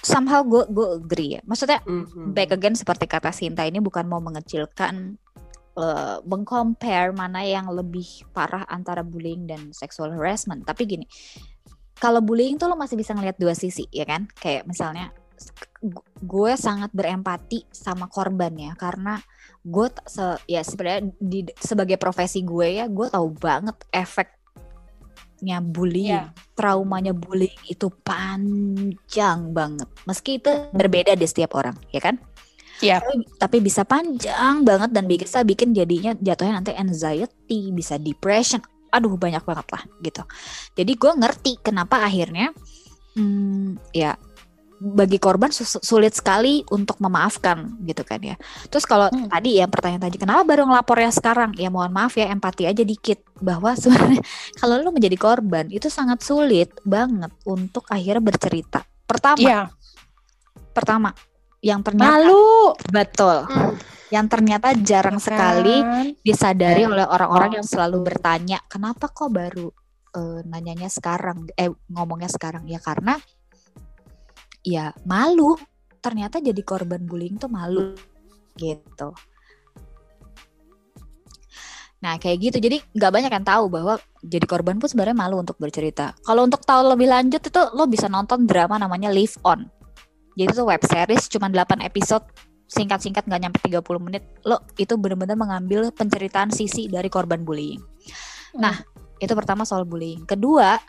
Somehow 0.00 0.40
gue 0.46 0.64
gue 0.72 0.86
agree 0.96 1.30
ya. 1.36 1.40
Maksudnya 1.44 1.84
Mhm. 1.84 2.32
back 2.32 2.56
again 2.56 2.72
seperti 2.72 3.04
kata 3.04 3.34
Sinta 3.36 3.68
ini 3.68 3.82
bukan 3.82 4.08
mau 4.08 4.22
mengecilkan 4.22 5.18
eh, 5.70 6.18
mengcompare 6.26 7.14
mana 7.14 7.46
yang 7.46 7.70
lebih 7.70 8.26
parah 8.34 8.66
antara 8.66 9.00
bullying 9.06 9.46
dan 9.46 9.70
sexual 9.70 10.10
harassment. 10.10 10.66
Tapi 10.66 10.82
gini, 10.84 11.06
kalau 11.94 12.18
bullying 12.20 12.58
tuh 12.58 12.66
lo 12.66 12.74
masih 12.74 12.98
bisa 12.98 13.14
ngeliat 13.14 13.38
dua 13.38 13.54
sisi 13.54 13.86
ya 13.88 14.02
kan? 14.04 14.26
Kayak 14.34 14.66
misalnya 14.66 15.14
gue 16.20 16.52
sangat 16.54 16.92
berempati 16.92 17.64
sama 17.72 18.04
korbannya 18.06 18.76
karena 18.76 19.16
gue 19.60 19.88
se- 20.04 20.40
ya 20.44 20.60
sebenarnya 20.60 21.08
di 21.16 21.48
sebagai 21.56 21.96
profesi 21.96 22.44
gue 22.44 22.76
ya 22.76 22.86
gue 22.86 23.08
tahu 23.08 23.28
banget 23.32 23.76
efeknya 23.90 24.36
bullying 25.60 26.12
Iya. 26.20 26.36
traumanya 26.52 27.12
bullying 27.12 27.56
itu 27.64 27.88
panjang 28.04 29.52
banget 29.52 29.88
meski 30.04 30.36
itu 30.36 30.52
berbeda 30.70 31.16
di 31.16 31.24
setiap 31.24 31.56
orang 31.56 31.76
ya 31.90 32.00
kan 32.00 32.20
Iya. 32.80 32.96
tapi, 33.00 33.14
tapi 33.36 33.56
bisa 33.60 33.84
panjang 33.84 34.64
banget 34.64 34.88
dan 34.92 35.04
bisa 35.04 35.44
bikin 35.44 35.72
jadinya 35.72 36.16
jatuhnya 36.16 36.60
nanti 36.60 36.72
anxiety 36.72 37.72
bisa 37.72 37.96
depression 37.96 38.60
aduh 38.88 39.16
banyak 39.16 39.44
banget 39.44 39.66
lah 39.68 39.82
gitu 40.00 40.22
jadi 40.74 40.92
gue 40.92 41.12
ngerti 41.14 41.52
kenapa 41.60 42.00
akhirnya 42.00 42.52
hmm, 43.14 43.92
ya 43.92 44.16
bagi 44.80 45.20
korban 45.20 45.52
sus- 45.52 45.76
sulit 45.84 46.16
sekali 46.16 46.64
untuk 46.72 46.96
memaafkan 46.98 47.76
gitu 47.84 48.00
kan 48.00 48.16
ya. 48.18 48.40
Terus 48.66 48.82
kalau 48.82 49.12
Hmm. 49.12 49.28
tadi 49.28 49.60
yang 49.60 49.68
pertanyaan 49.68 50.08
tadi 50.08 50.16
kenapa 50.16 50.40
baru 50.42 50.64
ngelapornya 50.64 51.12
sekarang? 51.12 51.52
Ya 51.54 51.68
mohon 51.68 51.92
maaf 51.92 52.16
ya 52.16 52.26
empati 52.26 52.64
aja 52.64 52.80
dikit 52.80 53.20
bahwa 53.36 53.76
sebenarnya 54.16 54.24
kalau 54.56 54.80
lu 54.80 54.88
menjadi 54.88 55.14
korban 55.14 55.68
itu 55.68 55.86
sangat 55.86 56.24
sulit 56.24 56.72
banget 56.82 57.28
untuk 57.44 57.84
akhirnya 57.86 58.24
bercerita. 58.24 58.80
Pertama, 59.04 59.36
Iya. 59.36 59.60
pertama 60.72 61.12
yang 61.60 61.84
ternyata 61.84 62.08
malu 62.24 62.72
betul, 62.88 63.44
Hmm. 63.44 63.76
yang 64.08 64.26
ternyata 64.26 64.72
jarang 64.80 65.20
sekali 65.20 65.84
Kan? 65.84 66.16
disadari 66.24 66.82
Eh, 66.82 66.88
oleh 66.88 67.04
orang-orang 67.04 67.50
oh, 67.52 67.56
yang 67.60 67.66
selalu 67.68 68.00
betul. 68.00 68.06
bertanya 68.08 68.58
kenapa 68.64 69.12
kok 69.12 69.28
baru 69.28 69.68
eh, 70.10 70.40
nanyanya 70.42 70.88
sekarang 70.88 71.46
eh 71.54 71.68
ngomongnya 71.86 72.26
sekarang 72.26 72.64
ya 72.64 72.80
karena 72.80 73.20
ya 74.64 74.92
malu. 75.04 75.56
Ternyata 76.00 76.40
jadi 76.40 76.60
korban 76.64 77.04
bullying 77.04 77.36
tuh 77.36 77.52
malu 77.52 77.92
gitu. 78.56 79.12
Nah 82.00 82.16
kayak 82.16 82.38
gitu. 82.40 82.56
Jadi 82.56 82.80
nggak 82.96 83.12
banyak 83.12 83.32
yang 83.32 83.46
tahu 83.46 83.68
bahwa 83.68 84.00
jadi 84.24 84.46
korban 84.48 84.80
pun 84.80 84.88
sebenarnya 84.88 85.16
malu 85.16 85.36
untuk 85.40 85.60
bercerita. 85.60 86.16
Kalau 86.24 86.48
untuk 86.48 86.64
tahu 86.64 86.96
lebih 86.96 87.12
lanjut 87.12 87.44
itu 87.44 87.60
lo 87.76 87.84
bisa 87.84 88.08
nonton 88.08 88.48
drama 88.48 88.80
namanya 88.80 89.12
Live 89.12 89.36
On. 89.44 89.68
Jadi 90.40 90.56
itu 90.56 90.64
web 90.64 90.80
series 90.88 91.28
cuma 91.28 91.52
8 91.52 91.84
episode 91.84 92.24
singkat-singkat 92.70 93.28
nggak 93.28 93.40
nyampe 93.44 93.58
30 93.60 93.84
menit. 94.00 94.24
Lo 94.48 94.64
itu 94.80 94.96
benar-benar 94.96 95.36
mengambil 95.36 95.92
penceritaan 95.92 96.48
sisi 96.48 96.88
dari 96.88 97.12
korban 97.12 97.44
bullying. 97.44 97.82
Nah, 98.56 98.80
itu 99.20 99.32
pertama 99.36 99.68
soal 99.68 99.84
bullying. 99.84 100.24
Kedua, 100.24 100.80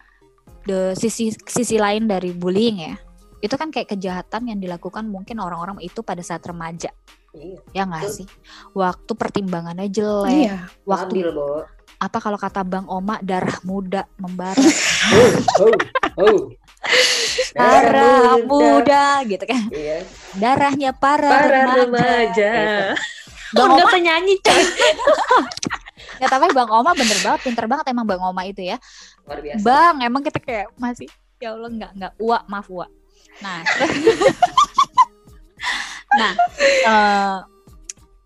the 0.64 0.96
sisi 0.96 1.36
sisi 1.36 1.76
lain 1.76 2.08
dari 2.08 2.32
bullying 2.32 2.78
ya. 2.88 2.96
Itu 3.42 3.58
kan 3.58 3.74
kayak 3.74 3.90
kejahatan 3.90 4.54
yang 4.54 4.60
dilakukan 4.62 5.10
mungkin 5.10 5.42
orang-orang 5.42 5.82
itu 5.82 6.06
pada 6.06 6.22
saat 6.22 6.46
remaja. 6.46 6.94
Iya. 7.34 7.60
Ya 7.74 7.84
nggak 7.90 8.06
sih? 8.08 8.28
Waktu 8.72 9.12
pertimbangannya 9.18 9.88
jelek, 9.90 10.30
Iya. 10.30 10.58
waktu 10.84 11.26
Labil, 11.26 11.30
Bo. 11.34 11.66
apa 11.98 12.18
kalau 12.18 12.38
kata 12.38 12.62
Bang 12.62 12.86
Oma 12.86 13.18
darah 13.22 13.58
muda 13.64 14.06
membara, 14.20 14.58
Oh, 15.12 15.32
oh, 15.64 15.74
oh. 16.22 16.40
darah 17.54 18.36
muda 18.42 19.24
gitu 19.26 19.44
kan. 19.48 19.64
Iya. 19.72 20.06
Darahnya 20.36 20.92
para, 20.94 21.26
Para 21.26 21.48
remaja. 21.48 21.82
remaja. 21.88 22.52
Gitu. 22.52 22.86
Bang 23.52 23.70
Udah 23.74 23.84
Oma 23.84 23.92
penyanyi 23.96 24.36
coy. 24.40 24.64
Ya 26.20 26.28
tapi 26.28 26.52
Bang 26.54 26.70
Oma 26.70 26.92
bener 26.94 27.18
banget, 27.20 27.40
pinter 27.42 27.66
banget 27.66 27.86
emang 27.90 28.06
Bang 28.06 28.22
Oma 28.22 28.44
itu 28.46 28.62
ya. 28.62 28.78
Luar 29.26 29.40
biasa. 29.40 29.64
Bang, 29.64 29.96
emang 30.04 30.22
kita 30.22 30.38
kayak 30.38 30.68
masih 30.76 31.08
ya 31.42 31.58
Allah 31.58 31.70
nggak 31.70 31.92
nggak 31.96 32.14
uak 32.22 32.44
maaf 32.46 32.68
uak. 32.70 32.90
Nah, 33.40 33.60
nah 36.20 36.34
eh, 36.60 37.38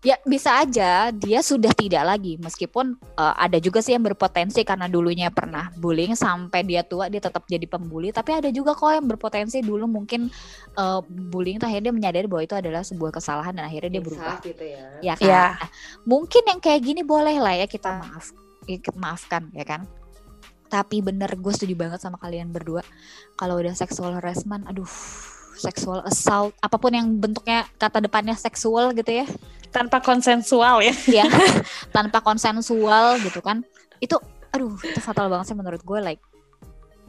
ya 0.06 0.14
bisa 0.22 0.62
aja 0.62 1.10
dia 1.10 1.42
sudah 1.42 1.74
tidak 1.74 2.06
lagi 2.06 2.38
meskipun 2.38 2.94
eh, 2.94 3.34
ada 3.42 3.58
juga 3.58 3.82
sih 3.82 3.98
yang 3.98 4.06
berpotensi 4.06 4.62
karena 4.62 4.86
dulunya 4.86 5.34
pernah 5.34 5.74
bullying 5.74 6.14
sampai 6.14 6.62
dia 6.62 6.86
tua 6.86 7.10
dia 7.10 7.18
tetap 7.18 7.42
jadi 7.50 7.66
pembuli 7.66 8.14
tapi 8.14 8.38
ada 8.38 8.46
juga 8.54 8.78
kok 8.78 8.86
yang 8.94 9.06
berpotensi 9.10 9.66
dulu 9.66 9.90
mungkin 9.90 10.30
eh, 10.78 11.00
bullying 11.10 11.58
tuh 11.58 11.66
akhirnya 11.66 11.90
dia 11.90 11.94
menyadari 11.94 12.26
bahwa 12.30 12.42
itu 12.46 12.54
adalah 12.54 12.86
sebuah 12.86 13.10
kesalahan 13.18 13.58
dan 13.58 13.66
akhirnya 13.66 13.98
dia 13.98 14.02
berubah 14.02 14.38
Insaf 14.38 14.46
gitu 14.46 14.64
ya. 14.64 14.84
ya 15.02 15.14
kan 15.18 15.26
Iya. 15.26 15.44
Nah, 15.58 15.70
mungkin 16.06 16.42
yang 16.46 16.60
kayak 16.62 16.80
gini 16.86 17.02
boleh 17.02 17.36
lah 17.42 17.54
ya 17.58 17.66
kita 17.66 17.90
maaf 17.98 18.30
ya, 18.70 18.78
kita 18.78 18.98
maafkan 18.98 19.50
ya 19.54 19.66
kan 19.66 19.82
tapi 20.66 21.00
bener 21.00 21.30
gue 21.38 21.52
setuju 21.54 21.74
banget 21.78 22.02
sama 22.02 22.18
kalian 22.18 22.50
berdua. 22.50 22.82
Kalau 23.38 23.58
udah 23.58 23.72
sexual 23.72 24.14
harassment 24.14 24.66
aduh 24.66 24.88
sexual 25.56 26.04
assault 26.04 26.52
apa 26.60 26.76
pun 26.76 26.92
yang 26.92 27.08
bentuknya 27.16 27.64
kata 27.80 28.04
depannya 28.04 28.36
seksual 28.36 28.92
gitu 28.92 29.24
ya. 29.24 29.26
Tanpa 29.72 30.04
konsensual 30.04 30.84
ya. 30.84 30.94
ya 31.08 31.24
tanpa 31.96 32.20
konsensual 32.20 33.18
gitu 33.24 33.40
kan. 33.40 33.64
Itu 33.98 34.20
aduh 34.52 34.76
itu 34.84 34.98
fatal 35.00 35.32
banget 35.32 35.52
sih 35.52 35.56
menurut 35.56 35.82
gue 35.82 35.98
like 36.00 36.22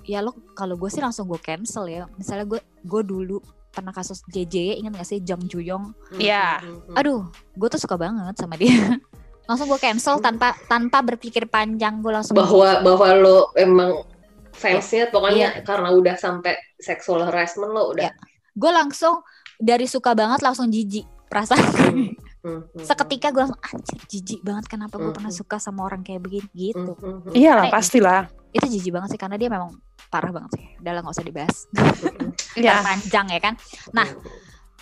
ya 0.07 0.23
lo 0.23 0.35
kalau 0.55 0.79
gue 0.79 0.87
sih 0.87 1.03
langsung 1.03 1.27
gue 1.27 1.39
cancel 1.41 1.85
ya. 1.89 2.07
Misalnya 2.15 2.47
gue 2.47 2.59
gue 2.85 3.01
dulu 3.03 3.43
pernah 3.73 3.93
kasus 3.93 4.25
JJ 4.25 4.81
ingat 4.81 4.97
gak 4.97 5.09
sih? 5.09 5.19
Jang 5.21 5.45
Juyong. 5.45 5.93
Iya. 6.17 6.63
Hmm, 6.63 6.65
hmm, 6.65 6.81
hmm. 6.93 6.95
aduh 6.97 7.21
gue 7.53 7.67
tuh 7.69 7.81
suka 7.81 7.99
banget 7.99 8.33
sama 8.39 8.57
dia 8.57 8.73
langsung 9.47 9.67
gue 9.67 9.79
cancel 9.79 10.19
tanpa 10.19 10.53
tanpa 10.67 10.99
berpikir 11.01 11.47
panjang. 11.47 11.99
Gue 11.99 12.11
langsung 12.11 12.35
bahwa 12.35 12.79
bahwa 12.79 13.07
lo 13.13 13.37
emang 13.53 14.03
fansnya 14.51 15.07
pokoknya 15.07 15.49
Iya. 15.53 15.63
karena 15.63 15.89
udah 15.91 16.15
sampai 16.15 16.53
sexual 16.77 17.23
harassment 17.23 17.71
lo 17.71 17.91
udah. 17.91 18.09
Iya. 18.09 18.13
gue 18.53 18.71
langsung 18.73 19.21
dari 19.55 19.85
suka 19.85 20.11
banget 20.11 20.41
langsung 20.41 20.67
jijik 20.67 21.05
perasaan. 21.27 21.61
Hmm, 21.61 22.09
hmm, 22.43 22.61
hmm, 22.73 22.83
seketika 22.83 23.29
gue 23.29 23.41
langsung 23.41 23.61
anjir 23.63 23.99
jijik 24.05 24.41
banget. 24.41 24.65
Kenapa 24.67 24.97
gue 24.97 25.05
Hmm, 25.05 25.13
pernah 25.13 25.29
hmm. 25.29 25.39
suka 25.39 25.57
sama 25.57 25.85
orang 25.85 26.01
kayak 26.01 26.19
begini? 26.19 26.45
Hmm, 26.45 26.57
gitu. 26.57 26.91
Hmm, 26.95 27.17
hmm, 27.23 27.33
Iyalah 27.33 27.65
pastilah. 27.69 28.21
itu 28.49 28.65
jijik 28.67 28.91
banget 28.91 29.13
sih 29.13 29.19
karena 29.19 29.37
dia 29.37 29.47
memang 29.47 29.77
parah 30.09 30.33
banget 30.33 30.57
sih. 30.57 30.65
Udah 30.81 30.91
lah 30.91 31.01
nggak 31.01 31.13
usah 31.13 31.25
dibahas. 31.25 31.57
Hmm, 31.69 32.33
Iya. 32.57 32.81
panjang 32.81 33.27
ya 33.29 33.39
kan? 33.39 33.53
Nah, 33.93 34.07
hmm. 34.09 34.25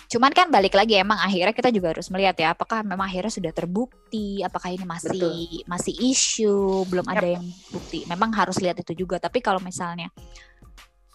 Cuman 0.06 0.30
kan 0.30 0.46
balik 0.48 0.72
lagi 0.72 0.94
emang 0.94 1.18
akhirnya 1.18 1.50
kita 1.50 1.68
juga 1.68 1.90
harus 1.90 2.06
melihat 2.08 2.34
ya 2.34 2.54
apakah 2.54 2.80
memang 2.80 3.06
akhirnya 3.06 3.28
sudah 3.28 3.50
terbukti 3.50 4.38
apakah 4.40 4.70
ini 4.70 4.86
masih 4.86 5.10
Betul. 5.10 5.66
masih 5.66 5.94
isu 5.98 6.56
belum 6.86 7.06
ada 7.06 7.26
yang 7.26 7.42
bukti 7.68 8.06
memang 8.06 8.30
harus 8.30 8.56
lihat 8.56 8.78
itu 8.78 8.94
juga 8.96 9.18
tapi 9.18 9.38
kalau 9.40 9.58
misalnya 9.58 10.06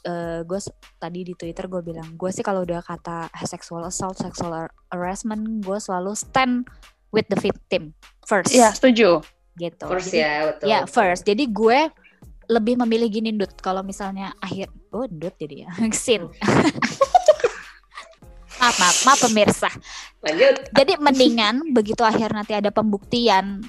eh 0.02 0.42
gue 0.42 0.60
tadi 0.98 1.24
di 1.24 1.34
twitter 1.34 1.70
gue 1.70 1.82
bilang 1.82 2.18
gue 2.18 2.30
sih 2.30 2.42
kalau 2.42 2.62
udah 2.62 2.82
kata 2.82 3.30
sexual 3.44 3.86
assault 3.86 4.18
sexual 4.18 4.52
har- 4.52 4.74
harassment 4.90 5.62
gue 5.62 5.78
selalu 5.78 6.12
stand 6.12 6.66
with 7.10 7.28
the 7.28 7.38
victim 7.38 7.94
first 8.24 8.50
Iya, 8.50 8.74
setuju. 8.74 9.22
gitu 9.54 9.86
first 9.86 10.10
Jadi- 10.10 10.20
ya 10.20 10.34
betul 10.48 10.66
Ya 10.68 10.80
first. 10.86 11.22
Jadi 11.22 11.44
gue 11.46 11.80
lebih 12.50 12.76
memilih 12.78 13.08
gini 13.08 13.32
Dut. 13.32 13.56
Kalau 13.58 13.80
misalnya 13.80 14.36
akhir, 14.38 14.68
oh 14.90 15.06
Dut 15.06 15.36
jadi 15.38 15.64
ya, 15.64 15.70
sin. 15.94 16.28
Maaf, 18.62 18.78
maaf, 18.78 18.98
maaf 19.10 19.20
pemirsa. 19.26 19.70
lanjut 20.22 20.70
Jadi 20.70 20.94
mendingan 21.02 21.74
begitu 21.74 22.06
akhir 22.06 22.30
nanti 22.30 22.54
ada 22.54 22.70
pembuktian 22.70 23.66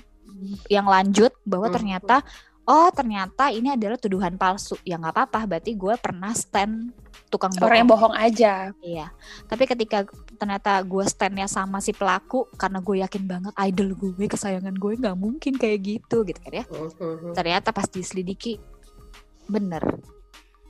yang 0.68 0.85
lanjut 0.85 1.33
bahwa 1.48 1.72
Hmm. 1.72 1.76
ternyata 1.81 2.20
oh 2.62 2.92
ternyata 2.92 3.48
ini 3.48 3.72
adalah 3.72 3.96
tuduhan 3.96 4.37
palsu. 4.37 4.76
Ya 4.85 5.00
nggak 5.00 5.16
apa-apa. 5.16 5.40
Berarti 5.48 5.72
gue 5.72 5.94
pernah 5.96 6.37
stand 6.37 6.92
tukang 7.33 7.48
Orang 7.57 7.81
yang 7.81 7.88
bohong. 7.88 8.12
bohong 8.12 8.14
aja. 8.20 8.76
Iya. 8.85 9.09
Tapi 9.48 9.64
ketika 9.64 10.05
ternyata 10.37 10.85
gue 10.85 11.00
standnya 11.09 11.48
sama 11.48 11.81
si 11.81 11.96
pelaku 11.96 12.44
karena 12.61 12.85
gue 12.85 13.00
yakin 13.00 13.24
banget 13.24 13.52
idol 13.64 13.96
gue 13.96 14.26
kesayangan 14.28 14.74
gue 14.76 14.92
nggak 15.00 15.16
mungkin 15.16 15.55
kayak 15.57 15.78
gitu 15.81 16.26
gitu 16.26 16.37
kan 16.42 16.52
ya 16.52 16.64
Hmm, 16.66 16.90
hmm, 16.90 17.14
hmm. 17.22 17.33
ternyata 17.33 17.70
pas 17.70 17.87
diselidiki 17.87 18.59
bener 19.46 20.02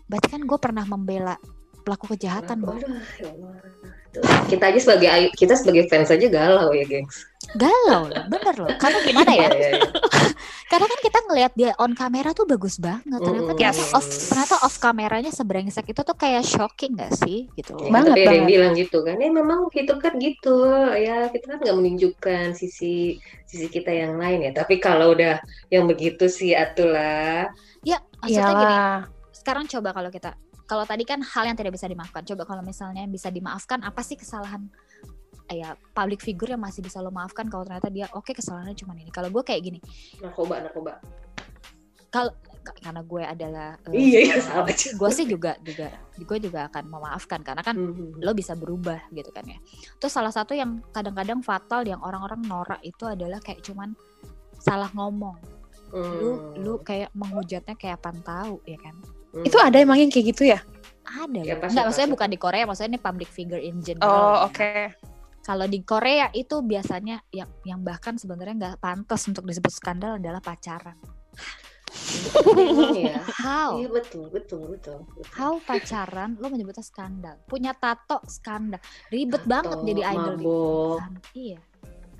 berarti 0.04 0.28
kan 0.28 0.44
gue 0.44 0.58
pernah 0.60 0.84
membela 0.84 1.40
pelaku 1.82 2.14
kejahatan 2.14 2.58
Bang. 2.58 2.78
Aduh, 2.78 2.96
ya 3.18 3.28
Allah. 3.28 3.54
Tuh, 4.12 4.20
kita 4.46 4.68
aja 4.68 4.76
sebagai 4.78 5.08
ayu- 5.08 5.32
kita 5.32 5.56
sebagai 5.56 5.88
fans 5.88 6.12
aja 6.12 6.26
galau 6.28 6.68
ya 6.70 6.84
gengs 6.84 7.24
galau 7.52 8.06
loh 8.06 8.24
bener 8.28 8.54
loh 8.54 8.68
karena 8.76 8.98
gimana 9.00 9.32
ya 9.32 9.48
Iya, 9.48 9.48
iya, 9.50 9.68
iya. 9.72 9.88
Karena 10.70 10.86
kan 10.86 11.00
kita 11.00 11.18
ngelihat 11.24 11.52
dia 11.52 11.70
on 11.76 11.92
kamera 11.92 12.32
tuh 12.32 12.44
bagus 12.44 12.76
banget. 12.76 13.04
Ternyata 13.18 13.52
ternyata 13.52 13.76
Yes. 13.76 13.92
off 13.92 14.04
ternyata 14.08 14.56
off 14.60 14.76
kameranya 14.78 15.28
sebrengsek 15.28 15.84
itu 15.86 16.00
tuh 16.00 16.12
kayak 16.14 16.44
shocking 16.44 16.96
gak 16.96 17.12
sih 17.14 17.44
gitu. 17.52 17.76
Ya, 17.78 17.88
Banget, 17.90 18.10
tapi 18.10 18.20
ada 18.20 18.28
yang 18.30 18.44
banget. 18.44 18.52
bilang 18.52 18.72
gitu 18.74 18.98
kan, 19.00 19.16
ya 19.16 19.28
memang 19.30 19.58
itu 19.68 19.94
kan 19.94 20.12
gitu, 20.16 20.56
ya 20.92 21.16
kita 21.28 21.44
kan 21.46 21.58
nggak 21.60 21.76
menunjukkan 21.76 22.44
sisi 22.52 23.16
sisi 23.44 23.66
kita 23.68 23.92
yang 23.92 24.16
lain 24.16 24.48
ya. 24.48 24.52
Tapi 24.54 24.76
kalau 24.76 25.12
udah 25.12 25.40
yang 25.68 25.84
begitu 25.84 26.24
sih 26.24 26.52
atulah. 26.52 27.52
Ya, 27.80 28.00
maksudnya 28.18 28.52
gini, 28.54 28.64
Iyalah. 28.72 28.96
sekarang 29.30 29.64
coba 29.68 29.88
kalau 29.92 30.08
kita 30.08 30.32
kalau 30.64 30.84
tadi 30.84 31.02
kan 31.02 31.20
hal 31.20 31.44
yang 31.44 31.56
tidak 31.56 31.72
bisa 31.72 31.86
dimaafkan. 31.86 32.22
Coba 32.24 32.42
kalau 32.44 32.62
misalnya 32.62 33.02
yang 33.02 33.12
bisa 33.12 33.28
dimaafkan 33.28 33.82
apa 33.82 34.00
sih 34.00 34.16
kesalahan 34.16 34.66
eh, 35.50 35.58
ya 35.60 35.74
public 35.92 36.22
figure 36.22 36.54
yang 36.54 36.62
masih 36.62 36.80
bisa 36.80 37.02
lo 37.02 37.10
maafkan 37.10 37.50
kalau 37.50 37.66
ternyata 37.66 37.90
dia 37.90 38.06
oke 38.12 38.30
kesalahannya 38.30 38.72
cuma 38.74 38.94
ini. 38.94 39.10
Kalau 39.10 39.28
gue 39.28 39.42
kayak 39.42 39.60
gini, 39.60 39.78
Narkoba, 40.18 40.62
narkoba. 40.62 41.02
kalau 42.08 42.30
karena 42.62 43.02
gue 43.02 43.22
adalah 43.26 43.68
eh, 43.88 43.98
Iya, 43.98 44.18
iya, 44.22 44.36
sama 44.38 44.70
aja. 44.70 44.94
gue 44.94 45.10
sih 45.10 45.26
juga 45.26 45.58
juga 45.66 45.90
gue 46.14 46.38
juga 46.38 46.70
akan 46.70 46.84
memaafkan 46.86 47.42
karena 47.42 47.58
kan 47.58 47.74
Mhm. 47.74 48.22
lo 48.22 48.30
bisa 48.32 48.54
berubah 48.54 49.02
gitu 49.10 49.34
kan 49.34 49.42
ya. 49.44 49.58
Terus 49.98 50.14
salah 50.14 50.30
satu 50.30 50.54
yang 50.54 50.78
kadang-kadang 50.94 51.42
fatal 51.42 51.82
yang 51.82 51.98
orang-orang 52.00 52.38
norak 52.46 52.78
itu 52.80 53.02
adalah 53.04 53.42
kayak 53.42 53.66
cuman 53.66 53.98
salah 54.56 54.86
ngomong. 54.94 55.34
Lu 55.92 56.30
Hmm. 56.32 56.54
lu 56.56 56.72
kayak 56.80 57.10
menghujatnya 57.12 57.74
kayak 57.74 57.98
apaan 57.98 58.22
tahu 58.22 58.62
ya 58.64 58.78
kan. 58.78 58.94
Hmm. 59.32 59.44
Itu 59.48 59.56
ada 59.56 59.76
emang 59.80 59.96
yang 59.96 60.12
kayak 60.12 60.26
gitu 60.36 60.44
ya? 60.48 60.60
Ada 61.02 61.40
Ya, 61.44 61.56
pasti, 61.60 61.74
Enggak, 61.76 61.84
maksudnya 61.88 62.10
bukan 62.12 62.28
di 62.30 62.38
Korea, 62.38 62.64
maksudnya 62.64 62.90
ini 62.96 63.00
public 63.00 63.30
figure 63.32 63.60
in 63.60 63.80
general. 63.84 64.08
Oh, 64.08 64.36
oke. 64.48 64.92
Kalau 65.42 65.66
di 65.66 65.82
Korea 65.82 66.30
itu 66.30 66.62
biasanya 66.62 67.18
yang 67.34 67.50
yang 67.66 67.82
bahkan 67.82 68.14
sebenarnya 68.14 68.54
nggak 68.54 68.76
pantas 68.78 69.26
untuk 69.26 69.42
disebut 69.42 69.74
skandal 69.74 70.22
adalah 70.22 70.38
pacaran. 70.38 70.94
Emang 72.56 72.94
ya. 72.96 73.20
How? 73.42 73.76
Iya 73.76 73.88
betul, 73.90 74.30
betul, 74.32 74.70
betul. 74.70 75.04
betul. 75.12 75.34
How 75.34 75.58
pacaran 75.60 76.38
lo 76.40 76.46
menyebutnya 76.48 76.86
skandal? 76.86 77.36
Punya 77.44 77.74
tato 77.76 78.22
skandal. 78.30 78.80
Ribet 79.10 79.44
Tato, 79.44 79.50
banget 79.50 79.78
jadi 79.82 80.02
idol 80.14 80.34
di 80.38 80.46
mabok. 80.46 80.96
Kan? 81.02 81.12
Iya. 81.34 81.58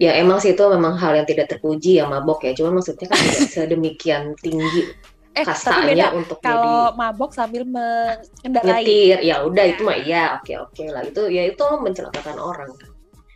Ya 0.01 0.11
emang 0.19 0.43
sih 0.43 0.59
itu 0.59 0.65
memang 0.67 0.99
hal 0.99 1.15
yang 1.15 1.27
tidak 1.29 1.47
terpuji 1.47 2.03
ya 2.03 2.11
mabok 2.11 2.43
ya. 2.43 2.53
Cuma 2.59 2.75
maksudnya 2.75 3.07
kan 3.07 3.17
tidak 3.23 3.49
sedemikian 3.55 4.35
tinggi 4.43 4.93
Eh, 5.33 5.45
tapi 5.49 5.97
beda. 5.97 6.13
untuk 6.13 6.37
Kalau 6.45 6.93
jadi 6.93 6.99
mabok 7.01 7.31
sambil 7.33 7.65
mengendarai. 7.65 8.85
nyetir. 8.85 9.19
Ya 9.25 9.41
udah 9.41 9.65
itu 9.65 9.81
mah 9.81 9.97
iya, 9.97 10.37
oke 10.37 10.53
oke 10.69 10.85
lah. 10.93 11.03
Itu 11.09 11.33
ya 11.33 11.49
itu 11.49 11.63
lo 11.65 11.81
mencelakakan 11.81 12.37
orang. 12.37 12.73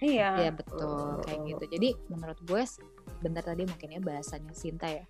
Iya. 0.04 0.30
Iya 0.44 0.50
betul 0.52 1.24
kayak 1.24 1.40
gitu. 1.48 1.64
Jadi 1.72 1.88
menurut 2.12 2.38
gue 2.44 2.62
bentar 3.24 3.42
tadi 3.48 3.64
mungkin 3.64 3.88
ya 3.96 4.00
bahasanya 4.04 4.52
Sinta 4.52 4.92
ya. 4.92 5.04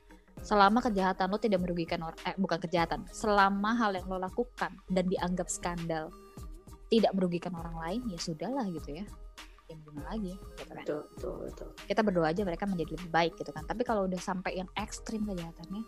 Selama 0.47 0.79
kejahatan 0.79 1.27
lo 1.33 1.43
tidak 1.43 1.65
merugikan 1.65 2.07
orang, 2.07 2.21
eh 2.23 2.37
bukan 2.39 2.59
kejahatan. 2.63 3.03
Selama 3.11 3.75
hal 3.75 3.99
yang 3.99 4.07
lo 4.07 4.23
lakukan 4.23 4.71
dan 4.87 5.05
dianggap 5.11 5.51
skandal 5.51 6.15
tidak 6.87 7.11
merugikan 7.19 7.51
orang 7.59 7.75
lain 7.83 8.01
ya 8.15 8.19
sudahlah 8.23 8.63
gitu 8.71 9.03
ya. 9.03 9.05
Yang 9.67 9.91
gimana 9.91 10.07
lagi 10.15 10.35
gitu 10.39 10.71
kan. 10.71 10.85
Betul, 10.87 11.01
betul, 11.11 11.33
betul. 11.51 11.69
Kita 11.83 12.01
berdoa 12.07 12.31
aja 12.31 12.43
mereka 12.47 12.65
menjadi 12.71 12.95
lebih 12.95 13.11
baik 13.11 13.33
gitu 13.43 13.51
kan. 13.51 13.67
Tapi 13.67 13.83
kalau 13.83 14.07
udah 14.07 14.21
sampai 14.23 14.63
yang 14.63 14.71
ekstrim 14.79 15.27
kejahatannya. 15.27 15.83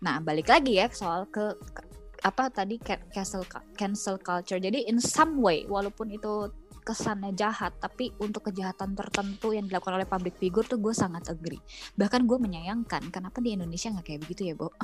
Nah, 0.00 0.16
balik 0.18 0.48
lagi 0.48 0.76
ya 0.76 0.88
soal 0.88 1.26
ke, 1.26 1.44
ke- 1.70 1.88
apa 2.20 2.48
tadi 2.48 2.76
ca- 2.76 3.00
cancel 3.08 3.44
cancel 3.74 4.16
culture. 4.16 4.56
Jadi 4.56 4.84
in 4.84 4.96
some 4.96 5.38
way 5.38 5.64
walaupun 5.64 6.08
itu 6.08 6.48
kesannya 6.80 7.32
jahat 7.32 7.76
tapi 7.76 8.08
untuk 8.16 8.48
kejahatan 8.48 8.92
tertentu 8.92 9.52
yang 9.52 9.68
dilakukan 9.68 9.94
oleh 9.94 10.08
public 10.08 10.34
figure 10.34 10.64
tuh 10.64 10.80
gue 10.80 10.90
sangat 10.90 11.28
agree 11.28 11.60
bahkan 11.92 12.24
gue 12.24 12.34
menyayangkan 12.34 13.12
kenapa 13.12 13.36
di 13.38 13.52
Indonesia 13.52 13.92
nggak 13.92 14.00
kayak 14.02 14.20
begitu 14.24 14.48
ya 14.48 14.54
Bo 14.56 14.72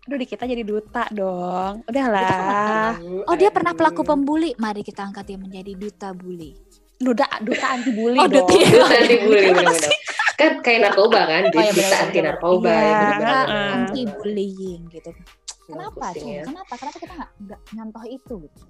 Aduh, 0.00 0.16
di 0.16 0.24
kita 0.24 0.46
jadi 0.46 0.62
duta 0.62 1.04
dong. 1.10 1.84
Udahlah. 1.84 2.96
oh 3.26 3.36
dia 3.36 3.50
pernah 3.50 3.74
pelaku 3.74 4.00
pembuli 4.00 4.56
mari 4.56 4.80
kita 4.80 5.04
angkat 5.04 5.26
dia 5.26 5.38
menjadi 5.38 5.74
duta 5.74 6.14
bully 6.14 6.56
Duta, 6.96 7.24
duta 7.40 7.66
anti 7.70 7.90
bully 7.90 8.16
Oh, 8.16 8.26
dong. 8.26 8.48
duta. 8.50 8.88
Anti 8.88 9.16
bully. 9.20 9.48
Kan 10.40 10.52
kayak 10.64 10.80
narkoba 10.88 11.20
kan, 11.28 11.42
Oh, 11.46 11.52
iya, 11.52 11.70
duta 11.70 11.76
bener-bener. 11.76 12.00
anti 12.08 12.18
narkoba. 12.24 12.72
Iya, 12.72 12.80
ya, 12.80 13.16
heeh. 13.20 13.68
anti 13.76 14.00
bullying 14.08 14.82
gitu 14.88 15.10
kenapa 15.70 15.98
pusing 16.02 16.14
Cing? 16.26 16.34
ya. 16.34 16.42
kenapa 16.50 16.72
kenapa 16.74 16.96
kita 16.98 17.12
nggak 17.14 17.30
nggak 17.46 17.60
nyontoh 17.78 18.04
itu 18.06 18.34
gitu? 18.46 18.60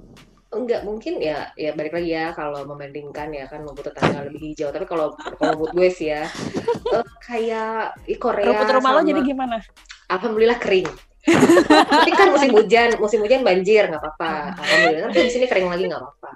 Enggak 0.50 0.80
mungkin 0.82 1.14
ya 1.22 1.46
ya 1.54 1.70
balik 1.78 1.94
lagi 1.94 2.10
ya 2.10 2.34
kalau 2.34 2.66
membandingkan 2.66 3.30
ya 3.30 3.46
kan 3.46 3.62
rumput 3.62 3.86
tetangga 3.86 4.26
lebih 4.26 4.50
hijau 4.50 4.74
tapi 4.74 4.82
kalau 4.82 5.14
kalau 5.38 5.54
buat 5.54 5.70
gue 5.72 5.88
sih 5.88 6.10
ya 6.10 6.26
eh, 6.98 7.06
kayak 7.22 7.94
di 8.02 8.18
Korea 8.18 8.50
Rumput 8.50 8.68
rumah 8.74 8.90
lo 8.98 9.00
jadi 9.06 9.22
gimana? 9.22 9.62
alhamdulillah 10.10 10.58
kering 10.58 10.90
tapi 12.00 12.10
kan 12.16 12.34
musim 12.34 12.50
hujan 12.50 12.98
musim 12.98 13.20
hujan 13.22 13.46
banjir 13.46 13.86
nggak 13.86 14.02
apa-apa 14.02 14.58
alhamdulillah 14.58 15.08
tapi 15.14 15.22
di 15.22 15.32
sini 15.32 15.46
kering 15.46 15.68
lagi 15.70 15.84
nggak 15.86 16.02
apa-apa 16.02 16.29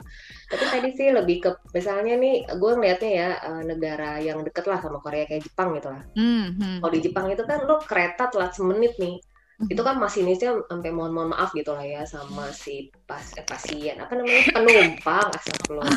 tapi 0.51 0.65
tadi 0.73 0.89
sih 0.99 1.09
lebih 1.19 1.37
ke 1.45 1.51
misalnya 1.77 2.15
nih 2.23 2.35
gue 2.61 2.71
ngelihatnya 2.77 3.11
ya 3.21 3.29
eh, 3.49 3.63
negara 3.71 4.11
yang 4.21 4.39
deket 4.47 4.65
lah 4.71 4.79
sama 4.85 4.99
Korea 5.05 5.25
kayak 5.29 5.43
Jepang 5.47 5.69
gitu 5.77 5.89
lah 5.95 6.03
Hmm, 6.15 6.55
hmm. 6.59 6.77
kalau 6.81 6.93
di 6.95 7.01
Jepang 7.03 7.27
itu 7.33 7.43
kan 7.51 7.59
lo 7.67 7.77
kereta 7.83 8.31
telat 8.33 8.53
semenit 8.55 8.95
nih. 9.03 9.19
Itu 9.71 9.83
kan 9.87 10.03
masinisnya 10.03 10.59
sampai 10.67 10.91
mohon 10.91 11.15
mohon 11.15 11.31
maaf 11.31 11.55
gitu 11.55 11.71
lah 11.71 11.87
ya 11.87 12.03
sama 12.03 12.51
si 12.51 12.91
pas 13.07 13.23
eh, 13.39 13.47
pasien. 13.47 13.95
Apa 14.03 14.19
namanya? 14.19 14.51
Penumpang 14.51 15.29
astagfirullah. 15.31 15.91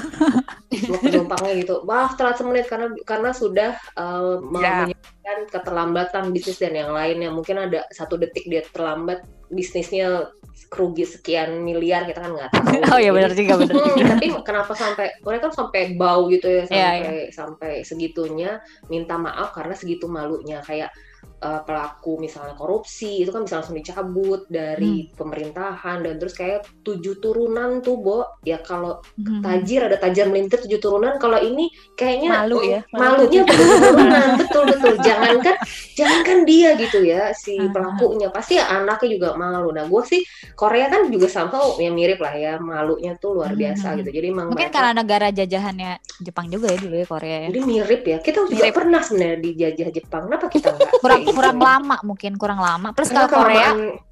Penumpangnya 1.02 1.54
gitu. 1.58 1.76
Maaf 1.84 2.16
telat 2.16 2.38
semenit 2.38 2.70
karena 2.70 2.94
karena 3.04 3.32
sudah 3.34 3.74
eh, 3.98 4.36
Ya. 4.62 4.86
menyebabkan 4.86 5.38
keterlambatan 5.50 6.24
bisnis 6.30 6.62
dan 6.62 6.78
yang 6.78 6.94
lainnya. 6.94 7.34
Mungkin 7.34 7.58
ada 7.58 7.90
satu 7.90 8.16
detik 8.16 8.46
dia 8.46 8.62
terlambat 8.70 9.26
bisnisnya 9.50 10.28
kerugi 10.68 11.08
sekian 11.08 11.64
miliar 11.64 12.04
kita 12.04 12.20
kan 12.20 12.32
nggak 12.36 12.50
tahu. 12.52 12.66
Oh 12.94 13.00
iya 13.00 13.12
benar 13.16 13.32
juga 13.32 13.56
benar 13.62 13.74
Hmm, 13.78 14.10
tapi 14.18 14.28
kenapa 14.44 14.74
sampai 14.76 15.08
mereka 15.24 15.48
kan 15.50 15.54
sampai 15.66 15.96
bau 15.96 16.28
gitu 16.28 16.46
ya 16.50 16.64
sampai 16.68 16.98
Iya, 17.00 17.12
sampai 17.32 17.72
segitunya 17.88 18.60
minta 18.92 19.16
maaf 19.16 19.56
karena 19.56 19.74
segitu 19.74 20.06
malunya. 20.12 20.60
Kayak 20.62 20.92
eh, 21.40 21.62
pelaku 21.62 22.18
misalnya 22.18 22.54
korupsi 22.54 23.22
itu 23.22 23.30
kan 23.30 23.46
bisa 23.46 23.62
langsung 23.62 23.76
dicabut 23.76 24.46
dari 24.48 25.06
Hmm. 25.06 25.14
pemerintahan 25.16 26.02
dan 26.02 26.18
terus 26.18 26.34
kayak 26.34 26.66
tujuh 26.82 27.18
turunan 27.18 27.78
tuh 27.80 27.98
Bo 27.98 28.42
ya 28.42 28.58
kalau 28.58 28.98
Hmm. 29.16 29.40
tajir 29.40 29.86
ada 29.86 29.96
tajir 29.96 30.26
melintir 30.28 30.58
tujuh 30.60 30.78
turunan 30.78 31.16
kalau 31.16 31.38
ini 31.38 31.70
kayaknya 31.94 32.42
Malu 32.42 32.58
ya, 32.64 32.82
malu 32.90 33.30
malunya 33.30 33.42
tujuh 33.44 33.54
turunan 33.86 34.30
betul 34.36 34.64
betul 34.68 34.94
jangankan 35.00 35.56
jangankan 35.94 36.40
dia 36.44 36.70
gitu 36.76 37.00
ya 37.02 37.30
si 37.32 37.54
Ah. 37.56 37.70
pelakunya 37.70 38.28
pasti 38.30 38.58
ya 38.58 38.66
anaknya 38.72 39.10
juga 39.12 39.30
malu 39.34 39.70
nah 39.70 39.86
gue 39.86 40.04
sih 40.04 40.22
Korea 40.54 40.88
kan 40.88 41.06
juga 41.08 41.28
somehow 41.28 41.78
ya 41.78 41.90
mirip 41.90 42.18
lah 42.18 42.34
ya 42.34 42.54
malunya 42.58 43.14
tuh 43.16 43.38
luar 43.38 43.54
biasa 43.54 43.94
Hmm. 43.94 43.98
gitu 44.02 44.10
jadi 44.12 44.26
emang 44.30 44.50
mungkin 44.50 44.64
mereka- 44.64 44.76
karena 44.76 44.94
negara 44.96 45.28
jajahannya 45.30 45.92
Jepang 46.18 46.48
juga 46.48 46.68
ya 46.68 46.78
dulu 46.80 46.96
ya 46.96 47.06
Korea 47.06 47.38
ya 47.38 47.48
jadi 47.48 47.62
mirip 47.64 48.02
ya 48.04 48.18
kita 48.20 48.38
juga 48.44 48.58
Mirip. 48.60 48.74
pernah 48.74 49.02
sebenarnya 49.02 49.38
dijajah 49.40 49.90
Jepang 49.92 50.22
kenapa 50.26 50.46
kita 50.48 50.68
nggak 50.74 50.92
kurang? 50.98 51.22
Kurang 51.34 51.60
lama 51.60 51.98
mungkin 52.04 52.32
kurang 52.36 52.60
lama 52.60 52.92
plus 52.96 53.10
kalau 53.12 53.28
Korea 53.28 53.72
kelamaan 53.74 54.06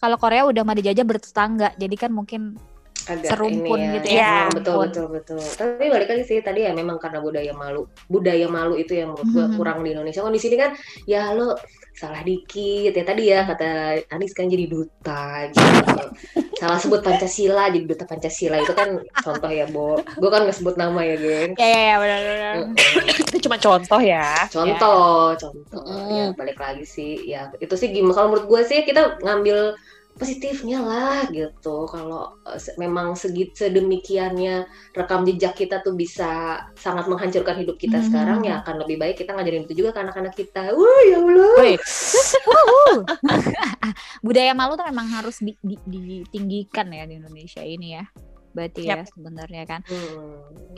kalau 0.00 0.16
Korea 0.16 0.42
udah 0.48 0.62
mah 0.64 0.76
dijajah 0.80 1.04
bertetangga 1.04 1.68
jadi 1.76 1.94
kan 1.96 2.10
mungkin 2.10 2.56
agak 3.08 3.32
serumpun 3.32 3.78
ini 3.80 3.96
gitu 4.00 4.06
ya. 4.12 4.16
ya. 4.16 4.20
ya. 4.20 4.44
betul 4.52 4.76
betul 4.86 5.06
betul. 5.08 5.40
Tapi 5.40 5.84
balik 5.88 6.08
lagi 6.12 6.24
sih 6.28 6.38
tadi 6.44 6.68
ya 6.68 6.72
memang 6.76 7.00
karena 7.00 7.18
budaya 7.24 7.52
malu, 7.56 7.88
budaya 8.06 8.46
malu 8.46 8.76
itu 8.76 8.92
yang 8.92 9.16
menurut 9.16 9.28
gue 9.32 9.46
Mhm. 9.50 9.56
kurang 9.56 9.78
di 9.80 9.96
Indonesia. 9.96 10.20
Kan 10.20 10.36
di 10.36 10.42
sini 10.42 10.56
kan 10.60 10.70
ya 11.08 11.32
lo 11.32 11.56
salah 12.00 12.24
dikit 12.24 12.96
ya 12.96 13.04
tadi 13.04 13.28
ya 13.28 13.44
kata 13.44 14.00
Anis 14.08 14.32
kan 14.32 14.48
jadi 14.48 14.64
duta 14.64 15.52
gitu. 15.52 16.04
salah 16.56 16.80
sebut 16.80 17.04
Pancasila 17.04 17.68
jadi 17.68 17.84
duta 17.84 18.08
Pancasila 18.08 18.56
itu 18.56 18.72
kan 18.72 18.96
contoh 19.20 19.50
ya, 19.52 19.68
Bo. 19.68 20.00
Gue 20.16 20.30
kan 20.32 20.48
nggak 20.48 20.56
sebut 20.56 20.80
nama 20.80 21.00
ya, 21.04 21.16
geng. 21.20 21.52
ya 21.60 21.68
ya, 21.68 21.80
ya 21.84 21.94
benar. 22.00 22.54
Itu 23.28 23.36
cuma 23.44 23.56
contoh 23.60 24.00
ya. 24.00 24.48
Contoh, 24.48 25.36
contoh. 25.36 25.82
Mm. 25.84 26.08
Ya 26.08 26.24
balik 26.36 26.56
lagi 26.56 26.84
sih, 26.88 27.20
ya 27.28 27.52
itu 27.60 27.74
sih 27.76 27.92
gimana 27.92 28.16
kalau 28.16 28.28
menurut 28.32 28.46
gue 28.48 28.60
sih 28.64 28.80
kita 28.88 29.20
ngambil 29.20 29.76
positifnya 30.20 30.78
lah 30.78 31.24
gitu. 31.32 31.88
Kalau 31.88 32.36
eh, 32.44 32.60
memang 32.76 33.16
segit 33.16 33.56
sedemikiannya 33.56 34.68
rekam 34.92 35.24
jejak 35.24 35.56
kita 35.56 35.80
tuh 35.80 35.96
bisa 35.96 36.60
sangat 36.76 37.08
menghancurkan 37.08 37.56
hidup 37.56 37.74
kita 37.74 37.98
Mhm. 37.98 38.04
sekarang 38.06 38.38
ya 38.44 38.60
akan 38.60 38.84
lebih 38.84 38.96
baik 38.96 39.16
kita 39.16 39.32
ngajarin 39.32 39.64
itu 39.64 39.80
juga 39.80 39.96
ke 39.96 40.00
anak-anak 40.04 40.34
kita. 40.36 40.70
Wah, 40.70 41.00
ya 41.08 41.16
Allah. 41.18 41.56
Budaya 44.20 44.52
malu 44.52 44.76
tuh 44.76 44.86
memang 44.86 45.08
harus 45.08 45.40
di- 45.40 45.58
di- 45.60 45.80
ditinggikan 45.88 46.92
ya 46.92 47.08
di 47.08 47.16
Indonesia 47.16 47.64
ini 47.64 47.96
ya 47.96 48.04
berarti 48.50 48.82
ya 48.82 49.06
sebenarnya 49.06 49.62
kan 49.62 49.80
Hmm. 49.86 50.74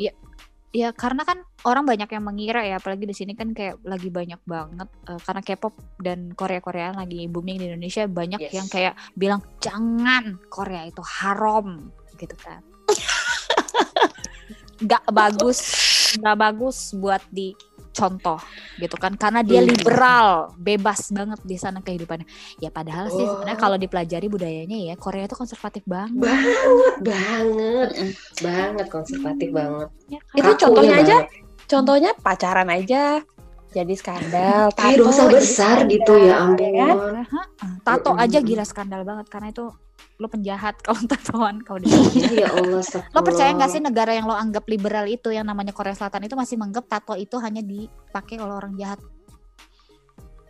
Ya 0.73 0.89
karena 0.97 1.23
kan 1.29 1.45
orang 1.69 1.85
banyak 1.85 2.09
yang 2.09 2.25
mengira 2.25 2.65
ya 2.65 2.81
apalagi 2.81 3.05
di 3.05 3.13
sini 3.13 3.37
kan 3.37 3.53
kayak 3.53 3.85
lagi 3.85 4.09
banyak 4.09 4.41
banget 4.49 4.89
eh, 5.05 5.21
karena 5.21 5.43
K-pop 5.45 5.75
dan 6.01 6.33
Korea 6.33 6.65
Koreaan 6.65 6.97
lagi 6.97 7.29
booming 7.29 7.61
di 7.61 7.69
Indonesia 7.69 8.09
banyak 8.09 8.41
Yes. 8.41 8.57
yang 8.57 8.69
kayak 8.73 8.97
bilang 9.13 9.45
jangan 9.61 10.41
Korea 10.49 10.89
itu 10.89 11.05
haram 11.05 11.93
gitu 12.17 12.33
kan 12.41 12.65
nggak 14.89 15.05
bagus 15.13 15.61
nggak 16.17 16.37
bagus 16.41 16.97
buat 16.97 17.21
di 17.29 17.53
contoh 17.93 18.41
gitu 18.77 18.97
kan 18.97 19.13
karena 19.15 19.41
dia 19.41 19.61
Hmm. 19.61 19.69
liberal 19.69 20.29
bebas 20.57 21.09
banget 21.09 21.41
di 21.43 21.55
sana 21.55 21.79
kehidupannya 21.79 22.25
ya 22.57 22.69
padahal 22.69 23.07
sih 23.07 23.21
Oh. 23.23 23.37
sebenarnya 23.37 23.61
kalau 23.61 23.77
dipelajari 23.77 24.27
budayanya 24.27 24.79
ya 24.83 24.95
Korea 24.97 25.25
itu 25.25 25.37
konservatif 25.37 25.85
banget 25.85 26.17
banget 26.19 26.97
banget 27.03 27.89
banget 28.41 28.87
konservatif 28.89 29.49
banget 29.51 29.89
ya 30.09 30.19
kan? 30.23 30.37
Itu 30.37 30.51
contohnya 30.59 30.97
aja, 30.99 31.17
banget. 31.19 31.29
contohnya 31.67 32.11
pacaran 32.17 32.69
aja 32.69 33.03
jadi 33.71 33.95
skandal. 33.95 34.69
tato 34.73 34.97
dosa 34.99 35.25
besar 35.29 35.77
skandal, 35.81 35.91
gitu 35.91 36.13
ya 36.19 36.25
ya 36.25 36.37
kan? 36.37 36.49
ampun 36.93 37.15
Hah? 37.25 37.47
tato 37.83 38.11
aja 38.15 38.39
gila 38.39 38.65
skandal 38.65 39.01
banget 39.03 39.27
karena 39.29 39.49
itu 39.49 39.69
lo 40.23 40.31
penjahat 40.31 40.79
kalau 40.87 41.03
tatoan 41.11 41.59
kalau 41.67 41.83
di 41.83 41.91
ya 42.39 42.47
Allah 42.55 42.79
lo 42.87 43.21
percaya 43.27 43.51
nggak 43.51 43.71
sih 43.75 43.83
negara 43.83 44.15
yang 44.15 44.31
lo 44.31 44.39
anggap 44.39 44.63
liberal 44.71 45.11
itu 45.11 45.35
yang 45.35 45.43
namanya 45.43 45.75
Korea 45.75 45.99
Selatan 45.99 46.31
itu 46.31 46.39
masih 46.39 46.55
menganggap 46.55 46.87
tato 46.87 47.19
itu 47.19 47.35
hanya 47.43 47.59
dipakai 47.61 48.39
oleh 48.39 48.55
orang 48.55 48.79
jahat? 48.79 49.03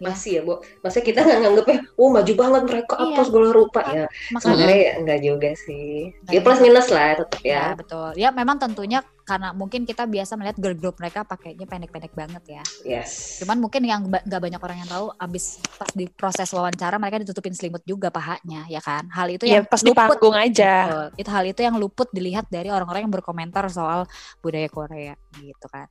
Ya? 0.02 0.10
masih 0.10 0.30
ya 0.34 0.42
bu? 0.42 0.58
Maksudnya 0.82 1.04
kita 1.06 1.18
nggak 1.22 1.38
nganggepnya 1.46 1.78
oh 1.94 2.08
maju 2.10 2.32
banget 2.34 2.62
mereka 2.66 2.94
Iya. 2.98 3.06
apa 3.06 3.20
segala 3.22 3.48
rupa. 3.54 3.80
Ya 3.86 4.04
makanya 4.34 4.42
sebenarnya 4.42 4.80
ya 4.82 4.92
enggak 4.98 5.20
juga 5.22 5.50
sih. 5.54 5.90
Ya 6.26 6.40
plus 6.42 6.58
minus 6.58 6.88
lah 6.90 7.10
tetap 7.22 7.40
ya. 7.46 7.54
Ya 7.54 7.64
betul. 7.78 8.10
Ya 8.18 8.28
memang 8.34 8.58
tentunya 8.58 9.06
karena 9.32 9.48
mungkin 9.56 9.88
kita 9.88 10.04
biasa 10.04 10.36
melihat 10.36 10.60
girl 10.60 10.76
group 10.76 11.00
mereka 11.00 11.24
pakainya 11.24 11.64
pendek-pendek 11.64 12.12
banget 12.12 12.60
ya. 12.60 12.62
Yes. 12.84 13.40
Cuman 13.40 13.64
mungkin 13.64 13.80
yang 13.80 14.04
ba- 14.12 14.20
nggak 14.20 14.42
banyak 14.44 14.60
orang 14.60 14.76
yang 14.84 14.90
tahu 14.92 15.08
abis 15.16 15.56
pas 15.80 15.88
di 15.96 16.04
proses 16.04 16.52
wawancara 16.52 17.00
mereka 17.00 17.24
ditutupin 17.24 17.56
selimut 17.56 17.80
juga 17.88 18.12
pahanya 18.12 18.68
ya 18.68 18.84
kan? 18.84 19.08
Hal 19.08 19.32
itu 19.32 19.48
Ya 19.48 19.64
yang 19.64 19.64
pas 19.64 19.80
di 19.80 19.88
luput. 19.88 20.04
panggung 20.04 20.36
aja. 20.36 20.74
Betul. 20.84 21.06
itu 21.16 21.28
hal 21.32 21.44
itu 21.48 21.60
yang 21.64 21.76
luput 21.80 22.08
dilihat 22.12 22.44
dari 22.52 22.68
orang-orang 22.68 23.08
yang 23.08 23.14
berkomentar 23.14 23.64
soal 23.72 24.04
budaya 24.44 24.68
Korea 24.68 25.16
gitu 25.40 25.66
kan. 25.72 25.88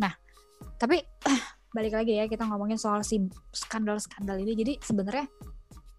Nah 0.00 0.16
tapi 0.80 1.04
balik 1.76 1.92
lagi 1.92 2.16
ya 2.16 2.24
kita 2.24 2.48
ngomongin 2.48 2.80
soal 2.80 3.04
si 3.04 3.20
skandal-skandal 3.52 4.40
ini. 4.40 4.56
Jadi 4.56 4.72
sebenarnya 4.80 5.28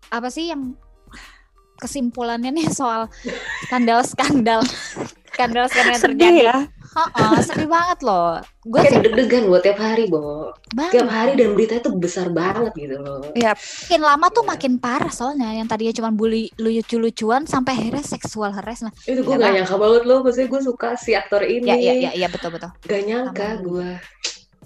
apa 0.10 0.34
sih 0.34 0.50
yang 0.50 0.74
kesimpulannya 1.78 2.50
nih 2.50 2.68
soal 2.74 3.06
skandal-skandal 3.70 4.62
skandal-skandal 5.42 5.92
yang 5.92 6.04
terjadi. 6.04 6.22
Sedih 6.22 6.36
ya. 6.44 6.58
Heeh, 6.92 7.36
sedih 7.40 7.70
banget 7.72 8.00
loh. 8.04 8.36
Gue 8.68 8.84
sih 8.84 9.00
deg-degan 9.00 9.48
buat 9.48 9.64
tiap 9.64 9.80
hari 9.80 10.12
bo. 10.12 10.52
Banget. 10.76 10.92
Tiap 10.92 11.08
hari 11.08 11.32
dan 11.40 11.56
berita 11.56 11.80
itu 11.80 11.90
besar 11.96 12.28
banget 12.28 12.76
gitu 12.76 13.00
loh. 13.00 13.24
Iya, 13.32 13.56
makin 13.56 14.02
lama 14.04 14.28
tuh 14.28 14.44
Iya. 14.44 14.52
makin 14.52 14.74
parah 14.76 15.08
soalnya. 15.08 15.56
Yang 15.56 15.68
tadinya 15.72 15.94
cuma 15.96 16.10
bully 16.12 16.52
lucu-lucuan 16.60 17.48
sampai 17.48 17.80
akhirnya 17.80 18.04
seksual 18.04 18.52
harassment. 18.52 18.92
Itu 19.08 19.24
gue 19.24 19.34
Ya, 19.34 19.40
gak 19.40 19.48
Bang. 19.48 19.56
nyangka 19.56 19.76
banget 19.80 20.04
loh. 20.04 20.20
Maksudnya 20.20 20.48
gue 20.52 20.62
suka 20.68 20.90
si 21.00 21.12
aktor 21.16 21.42
ini. 21.48 21.64
Ya 21.64 21.76
ya 21.80 21.94
ya, 21.96 22.12
ya 22.12 22.28
betul 22.28 22.52
betul. 22.52 22.70
Gak 22.84 23.02
nyangka 23.08 23.48
gue 23.64 23.90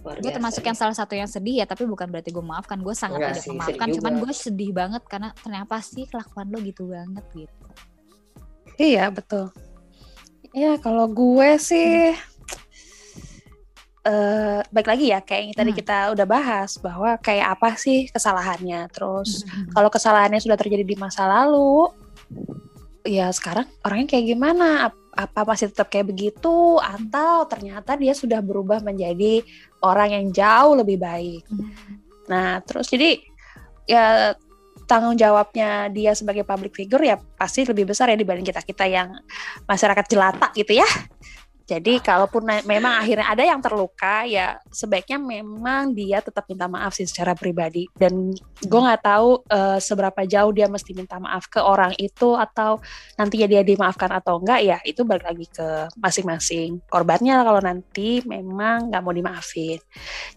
gue 0.05 0.29
termasuk 0.29 0.61
yang 0.61 0.77
salah 0.77 0.93
satu 0.93 1.17
yang 1.17 1.25
sedih 1.25 1.61
ya 1.61 1.65
tapi 1.65 1.81
bukan 1.89 2.05
berarti 2.05 2.29
gue 2.29 2.41
maafkan. 2.41 2.77
Gue 2.77 2.93
sangat 2.93 3.17
Enggak 3.21 3.31
tidak 3.37 3.41
sih, 3.41 3.51
memaafkan. 3.57 3.87
cuman 3.89 4.13
gue 4.21 4.31
sedih 4.33 4.69
banget 4.69 5.01
karena 5.09 5.29
ternyata 5.33 5.81
sih 5.81 6.05
kelakuan 6.05 6.45
lo 6.53 6.61
gitu 6.61 6.85
banget 6.85 7.25
gitu. 7.33 7.65
Iya 8.77 9.09
betul. 9.09 9.49
Ya 10.55 10.79
kalau 10.79 11.11
gue 11.11 11.49
sih 11.59 12.15
eh 14.05 14.59
baik 14.69 14.85
lagi 14.85 15.09
ya 15.09 15.19
kayak 15.19 15.41
yang 15.49 15.55
tadi 15.57 15.71
Hmm. 15.73 15.79
kita 15.81 15.97
udah 16.13 16.27
bahas 16.29 16.77
bahwa 16.77 17.17
kayak 17.17 17.57
apa 17.57 17.73
sih 17.75 18.05
kesalahannya. 18.07 18.85
Terus 18.93 19.41
Mhm. 19.43 19.73
kalau 19.73 19.89
kesalahannya 19.89 20.37
sudah 20.37 20.53
terjadi 20.55 20.85
di 20.85 20.93
masa 20.95 21.25
lalu, 21.25 21.89
ya 23.01 23.33
sekarang 23.33 23.65
orangnya 23.81 24.15
kayak 24.15 24.25
gimana? 24.31 24.89
Ap- 24.89 25.03
Apa 25.15 25.47
masih 25.47 25.71
tetap 25.71 25.87
kayak 25.87 26.11
begitu 26.11 26.75
atau 26.75 27.47
ternyata 27.47 27.95
dia 27.95 28.11
sudah 28.11 28.43
berubah 28.43 28.83
menjadi 28.83 29.47
orang 29.79 30.11
yang 30.11 30.25
jauh 30.29 30.75
lebih 30.75 30.99
baik? 30.99 31.47
Mhm. 31.47 31.71
Nah, 32.27 32.59
terus 32.59 32.91
jadi 32.91 33.23
ya 33.87 34.35
tanggung 34.85 35.17
jawabnya 35.17 35.89
dia 35.89 36.13
sebagai 36.13 36.45
public 36.45 36.73
figure 36.77 37.01
ya 37.01 37.17
pasti 37.17 37.65
lebih 37.65 37.89
besar 37.89 38.09
ya 38.13 38.17
dibanding 38.17 38.45
kita-kita 38.45 38.85
yang 38.85 39.13
masyarakat 39.65 40.05
jelata 40.09 40.47
gitu 40.53 40.77
ya. 40.77 40.87
Jadi 41.65 41.97
kalaupun 41.97 42.45
memang 42.45 43.01
akhirnya 43.01 43.25
ada 43.25 43.41
yang 43.41 43.57
terluka 43.57 44.21
ya 44.29 44.61
sebaiknya 44.69 45.17
memang 45.17 45.97
dia 45.97 46.21
tetap 46.21 46.45
minta 46.45 46.69
maaf 46.69 46.93
sih 46.93 47.09
secara 47.09 47.33
pribadi 47.33 47.89
dan 47.97 48.31
gue 48.61 48.79
nggak 48.85 49.01
tahu 49.01 49.41
eh, 49.49 49.79
seberapa 49.81 50.21
jauh 50.29 50.53
dia 50.53 50.69
mesti 50.69 50.93
minta 50.93 51.17
maaf 51.17 51.49
ke 51.49 51.57
orang 51.57 51.97
itu 51.97 52.37
atau 52.37 52.77
nantinya 53.17 53.47
dia 53.49 53.61
dimaafkan 53.65 54.13
atau 54.13 54.37
enggak 54.37 54.61
ya 54.61 54.77
itu 54.85 55.01
balik 55.01 55.25
lagi 55.25 55.49
ke 55.49 55.89
masing-masing 55.97 56.85
korbannya 56.85 57.41
kalau 57.41 57.61
nanti 57.61 58.21
memang 58.29 58.93
nggak 58.93 59.01
mau 59.01 59.13
dimaafin. 59.13 59.81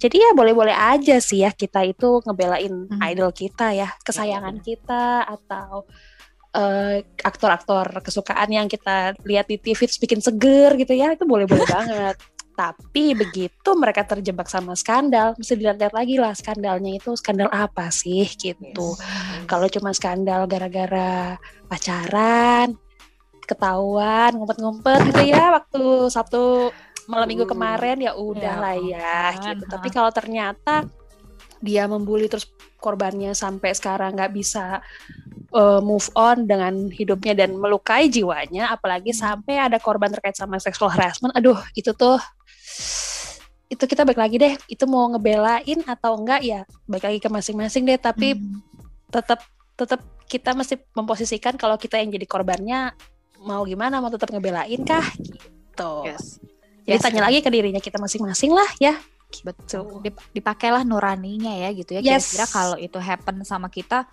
Jadi 0.01 0.17
ya 0.17 0.33
boleh-boleh 0.33 0.73
aja 0.73 1.21
sih 1.21 1.45
ya 1.45 1.53
kita 1.53 1.85
itu 1.85 2.25
ngebelain 2.25 2.88
Hmm. 2.88 3.01
idol 3.05 3.31
kita 3.37 3.77
ya, 3.77 3.88
kesayangan 4.05 4.64
kita 4.64 5.27
atau 5.29 5.85
eh, 6.55 7.05
aktor-aktor 7.21 8.01
kesukaan 8.01 8.49
yang 8.49 8.67
kita 8.71 9.17
lihat 9.25 9.47
di 9.49 9.61
TV 9.61 9.89
terus 9.89 10.01
bikin 10.01 10.21
seger 10.23 10.77
gitu 10.79 10.93
ya, 10.95 11.13
itu 11.13 11.25
boleh-boleh 11.29 11.67
banget. 11.77 12.17
Tapi 12.59 13.15
begitu 13.15 13.71
mereka 13.79 14.03
terjebak 14.03 14.51
sama 14.51 14.75
skandal, 14.75 15.39
mesti 15.39 15.55
dilihat-lihat 15.55 15.95
lagi 15.95 16.19
lah 16.19 16.35
skandalnya 16.35 16.99
itu 16.99 17.15
skandal 17.15 17.47
apa 17.55 17.87
sih 17.95 18.27
gitu. 18.35 18.99
Kalau 19.47 19.71
cuma 19.71 19.95
skandal 19.95 20.51
gara-gara 20.51 21.39
pacaran, 21.71 22.75
ketahuan, 23.47 24.37
ngumpet-ngumpet 24.37 25.01
gitu 25.09 25.23
ya 25.33 25.55
waktu 25.55 26.11
Sabtu 26.11 26.75
malam 27.09 27.25
minggu 27.25 27.49
kemarin 27.49 27.97
ya 28.05 28.13
udah 28.13 28.55
lah 28.61 28.77
ya 28.77 29.33
ampun, 29.33 29.43
gitu. 29.49 29.65
Tapi 29.65 29.89
kalau 29.89 30.11
ternyata 30.13 30.85
dia 31.65 31.89
membuli 31.89 32.29
terus 32.29 32.47
korbannya 32.79 33.35
sampai 33.35 33.75
sekarang 33.75 34.15
nggak 34.15 34.31
bisa 34.37 34.79
uh, 35.53 35.81
move 35.81 36.09
on 36.13 36.45
dengan 36.45 36.89
hidupnya 36.93 37.33
dan 37.35 37.57
melukai 37.57 38.09
jiwanya, 38.09 38.73
apalagi 38.73 39.13
sampai 39.13 39.57
ada 39.57 39.81
korban 39.81 40.13
terkait 40.13 40.37
sama 40.37 40.61
sexual 40.61 40.93
harassment, 40.93 41.33
aduh 41.37 41.57
itu 41.73 41.93
tuh 41.93 42.21
itu 43.69 43.85
kita 43.85 44.01
balik 44.09 44.21
lagi 44.21 44.37
deh, 44.41 44.55
itu 44.65 44.85
mau 44.89 45.05
ngebelain 45.13 45.85
atau 45.85 46.17
enggak 46.17 46.41
ya 46.41 46.65
balik 46.89 47.05
lagi 47.05 47.19
ke 47.21 47.29
masing-masing 47.29 47.85
deh. 47.85 48.01
Tapi 48.01 48.33
Mhm. 48.33 48.65
tetap 49.13 49.45
tetap 49.77 50.01
kita 50.25 50.57
mesti 50.57 50.81
memposisikan 50.97 51.57
kalau 51.57 51.77
kita 51.77 52.01
yang 52.01 52.09
jadi 52.13 52.25
korbannya 52.29 52.93
mau 53.45 53.65
gimana 53.69 54.01
mau 54.01 54.09
tetap 54.13 54.33
ngebelain 54.33 54.81
kah 54.85 55.05
gitu. 55.21 55.93
Yes. 56.05 56.41
Jadi 56.89 56.97
Yes, 56.97 57.05
tanya 57.05 57.21
yes. 57.21 57.27
lagi 57.29 57.39
ke 57.45 57.51
dirinya 57.53 57.83
kita 57.85 58.01
masing-masing 58.01 58.53
lah 58.57 58.69
ya. 58.81 58.97
betul 59.45 60.01
Dip- 60.01 60.25
dipakailah 60.33 60.89
nuraninya 60.89 61.53
ya 61.53 61.69
gitu 61.77 61.93
ya 61.93 62.01
Yes. 62.01 62.33
kira-kira 62.33 62.47
kalau 62.49 62.77
itu 62.81 62.97
happen 62.97 63.45
sama 63.45 63.69
kita 63.69 64.09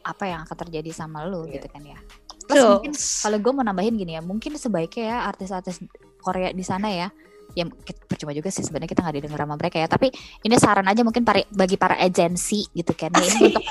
apa 0.00 0.24
yang 0.24 0.40
akan 0.42 0.56
terjadi 0.58 0.90
sama 0.90 1.24
lu 1.24 1.44
Iya. 1.44 1.58
gitu 1.58 1.68
kan 1.68 1.82
ya 1.82 1.98
plus 2.40 2.56
Betul. 2.56 2.70
mungkin 2.74 2.92
kalau 2.96 3.38
gue 3.38 3.52
mau 3.52 3.62
nambahin 3.62 3.94
gini 3.94 4.12
ya 4.14 4.22
mungkin 4.22 4.52
sebaiknya 4.54 5.04
ya 5.04 5.18
artis-artis 5.26 5.82
Korea 6.18 6.50
di 6.50 6.62
sana 6.62 6.88
ya 6.88 7.08
ya 7.52 7.64
kita- 7.64 8.04
percuma 8.04 8.32
juga 8.32 8.48
sih 8.48 8.60
sebenarnya 8.60 8.88
kita 8.88 9.00
nggak 9.00 9.16
didengar 9.16 9.40
sama 9.40 9.54
mereka 9.54 9.76
ya 9.76 9.86
tapi 9.86 10.12
ini 10.42 10.54
saran 10.54 10.84
aja 10.84 11.00
mungkin 11.00 11.24
para, 11.24 11.40
bagi 11.50 11.74
para 11.74 11.96
agensi 11.96 12.68
gitu 12.72 12.92
kan 12.92 13.08
ya, 13.10 13.24
ini 13.24 13.52
untuk 13.52 13.64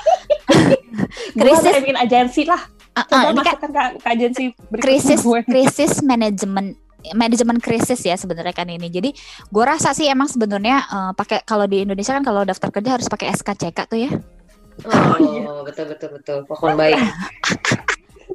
Krisis 1.38 1.74
bikin 1.78 1.96
agensi 1.96 2.42
lah. 2.44 2.58
ah, 2.92 3.00
ah, 3.00 3.04
Coba 3.06 3.30
ini 3.30 3.38
kan 3.38 3.54
masukkan 3.54 3.70
ke, 3.70 3.82
ke 3.96 4.08
agensi 4.08 4.44
krisis 4.74 5.20
gue. 5.22 5.40
krisis 5.44 5.92
manajemen 6.02 6.74
manajemen 7.14 7.56
krisis 7.58 8.02
ya 8.02 8.14
sebenarnya 8.14 8.50
kan 8.50 8.66
ini. 8.66 8.88
Jadi 8.88 9.14
gue 9.46 9.64
rasa 9.64 9.94
sih 9.94 10.06
emang 10.06 10.26
sebenarnya 10.26 10.76
eh, 10.82 11.12
pakai 11.14 11.42
kalau 11.42 11.64
di 11.64 11.82
Indonesia 11.82 12.10
kan 12.10 12.22
kalau 12.22 12.42
daftar 12.42 12.70
kerja 12.70 12.90
harus 12.92 13.06
pakai 13.06 13.30
SKCK 13.32 13.78
tuh 13.86 13.98
ya. 14.00 14.10
Oh 14.86 15.62
betul 15.66 15.86
betul 15.90 16.10
betul 16.20 16.38
pohon 16.46 16.78
baik 16.78 16.98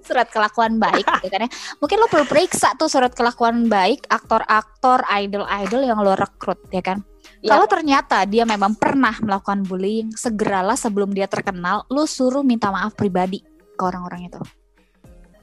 Surat 0.03 0.27
kelakuan 0.27 0.83
baik 0.83 1.07
gitu 1.23 1.31
kan 1.31 1.47
ya. 1.47 1.49
Mungkin 1.79 1.95
lo 1.95 2.11
perlu 2.11 2.27
periksa 2.27 2.75
tuh 2.75 2.91
surat 2.91 3.15
kelakuan 3.15 3.71
baik 3.71 4.03
aktor-aktor, 4.11 4.99
idol-idol 5.07 5.79
yang 5.79 5.95
lo 6.03 6.11
rekrut 6.11 6.59
ya 6.75 6.83
kan. 6.83 6.99
Ya. 7.39 7.55
Kalau 7.55 7.71
ternyata 7.71 8.27
dia 8.27 8.43
memang 8.43 8.75
pernah 8.75 9.15
melakukan 9.23 9.63
bullying, 9.63 10.11
segeralah 10.11 10.75
sebelum 10.75 11.15
dia 11.15 11.31
terkenal, 11.31 11.87
lo 11.87 12.03
suruh 12.03 12.43
minta 12.43 12.67
maaf 12.67 12.99
pribadi 12.99 13.47
ke 13.79 13.83
orang-orang 13.83 14.27
itu. 14.27 14.43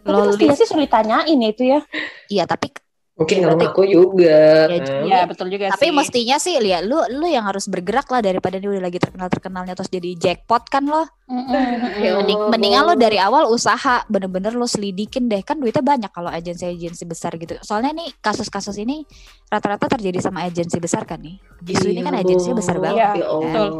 Lo 0.04 0.28
list, 0.28 0.60
sih 0.60 0.68
sulit 0.68 0.92
tanyain 0.92 1.40
ya 1.40 1.48
itu 1.48 1.64
ya. 1.64 1.80
iya 2.28 2.44
tapi 2.44 2.68
mungkin 3.20 3.36
Ya, 3.36 3.42
nggak 3.44 3.56
ngaku 3.60 3.82
juga 3.84 4.40
Ya, 4.72 4.80
kan. 4.80 5.04
Iya, 5.04 5.20
betul 5.28 5.46
juga 5.52 5.64
Tapi 5.76 5.92
mestinya 5.92 6.36
sih 6.40 6.56
lihat 6.56 6.88
lu 6.88 6.96
lu 7.12 7.28
yang 7.28 7.44
harus 7.44 7.68
bergerak 7.68 8.08
lah 8.08 8.24
daripada 8.24 8.56
dia 8.56 8.72
udah 8.72 8.82
lagi 8.88 8.96
terkenal 8.96 9.28
terkenalnya 9.28 9.76
terus 9.76 9.92
jadi 9.92 10.16
jackpot 10.16 10.72
kan 10.72 10.88
lo. 10.88 11.04
Ya 12.04 12.18
Mending, 12.18 12.40
mendingan 12.50 12.82
lo 12.90 12.94
dari 12.98 13.18
awal 13.20 13.46
usaha 13.46 14.02
bener-bener 14.10 14.50
lo 14.56 14.66
selidikin 14.66 15.30
deh 15.30 15.40
kan 15.46 15.56
duitnya 15.60 15.84
banyak 15.84 16.10
kalau 16.10 16.26
agensi-agensi 16.26 17.04
besar 17.06 17.36
gitu. 17.38 17.54
Soalnya 17.62 17.94
nih 17.94 18.10
kasus-kasus 18.18 18.74
ini 18.82 19.06
rata-rata 19.46 19.86
terjadi 19.86 20.18
sama 20.18 20.46
agensi 20.46 20.78
besar 20.82 21.06
kan 21.06 21.22
nih. 21.22 21.38
Isu 21.62 21.92
ini 21.92 22.00
kan 22.02 22.16
Iya, 22.16 22.24
agensinya 22.26 22.56
Bo. 22.56 22.60
besar 22.62 22.76
banget. 22.82 22.98
ya 22.98 23.26
kan. 23.30 23.70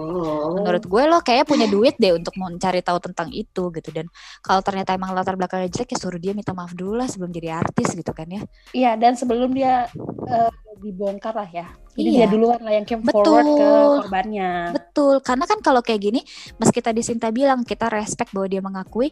Menurut 0.61 0.85
gue 0.85 1.03
lo 1.11 1.19
kayaknya 1.25 1.47
punya 1.49 1.67
duit 1.67 1.95
deh 1.99 2.13
untuk 2.15 2.35
mau 2.39 2.51
mencari 2.53 2.81
tahu 2.85 2.99
tentang 3.03 3.29
itu 3.35 3.63
gitu 3.75 3.89
dan 3.91 4.07
kalau 4.45 4.61
ternyata 4.63 4.95
emang 4.95 5.11
latar 5.17 5.35
belakangnya 5.35 5.73
jelek 5.73 5.97
ya 5.97 5.99
suruh 5.99 6.21
dia 6.21 6.33
minta 6.37 6.55
maaf 6.55 6.71
dulu 6.77 6.99
lah 7.01 7.09
sebelum 7.11 7.35
jadi 7.35 7.59
artis 7.59 7.97
gitu 7.97 8.13
kan 8.15 8.31
ya. 8.31 8.43
Iya, 8.71 8.91
dan 9.01 9.19
sebelum 9.19 9.51
dia 9.51 9.91
eh, 10.29 10.53
dibongkar 10.79 11.35
lah 11.35 11.51
ya. 11.51 11.67
Jadi 11.99 12.09
Iya. 12.15 12.19
dia 12.25 12.27
duluan 12.31 12.61
lah 12.63 12.73
yang 12.73 12.87
came 12.87 13.03
Betul. 13.03 13.25
forward 13.27 13.49
ke 13.51 13.69
korbannya. 14.07 14.51
Betul, 14.73 15.15
karena 15.27 15.45
kan 15.45 15.59
kalau 15.59 15.81
kayak 15.83 16.01
gini, 16.01 16.21
meski 16.57 16.79
tadi 16.79 17.03
Sinta 17.03 17.35
bilang 17.35 17.67
kita 17.67 17.91
respect 17.91 18.31
bahwa 18.31 18.47
dia 18.47 18.63
mengakui, 18.63 19.11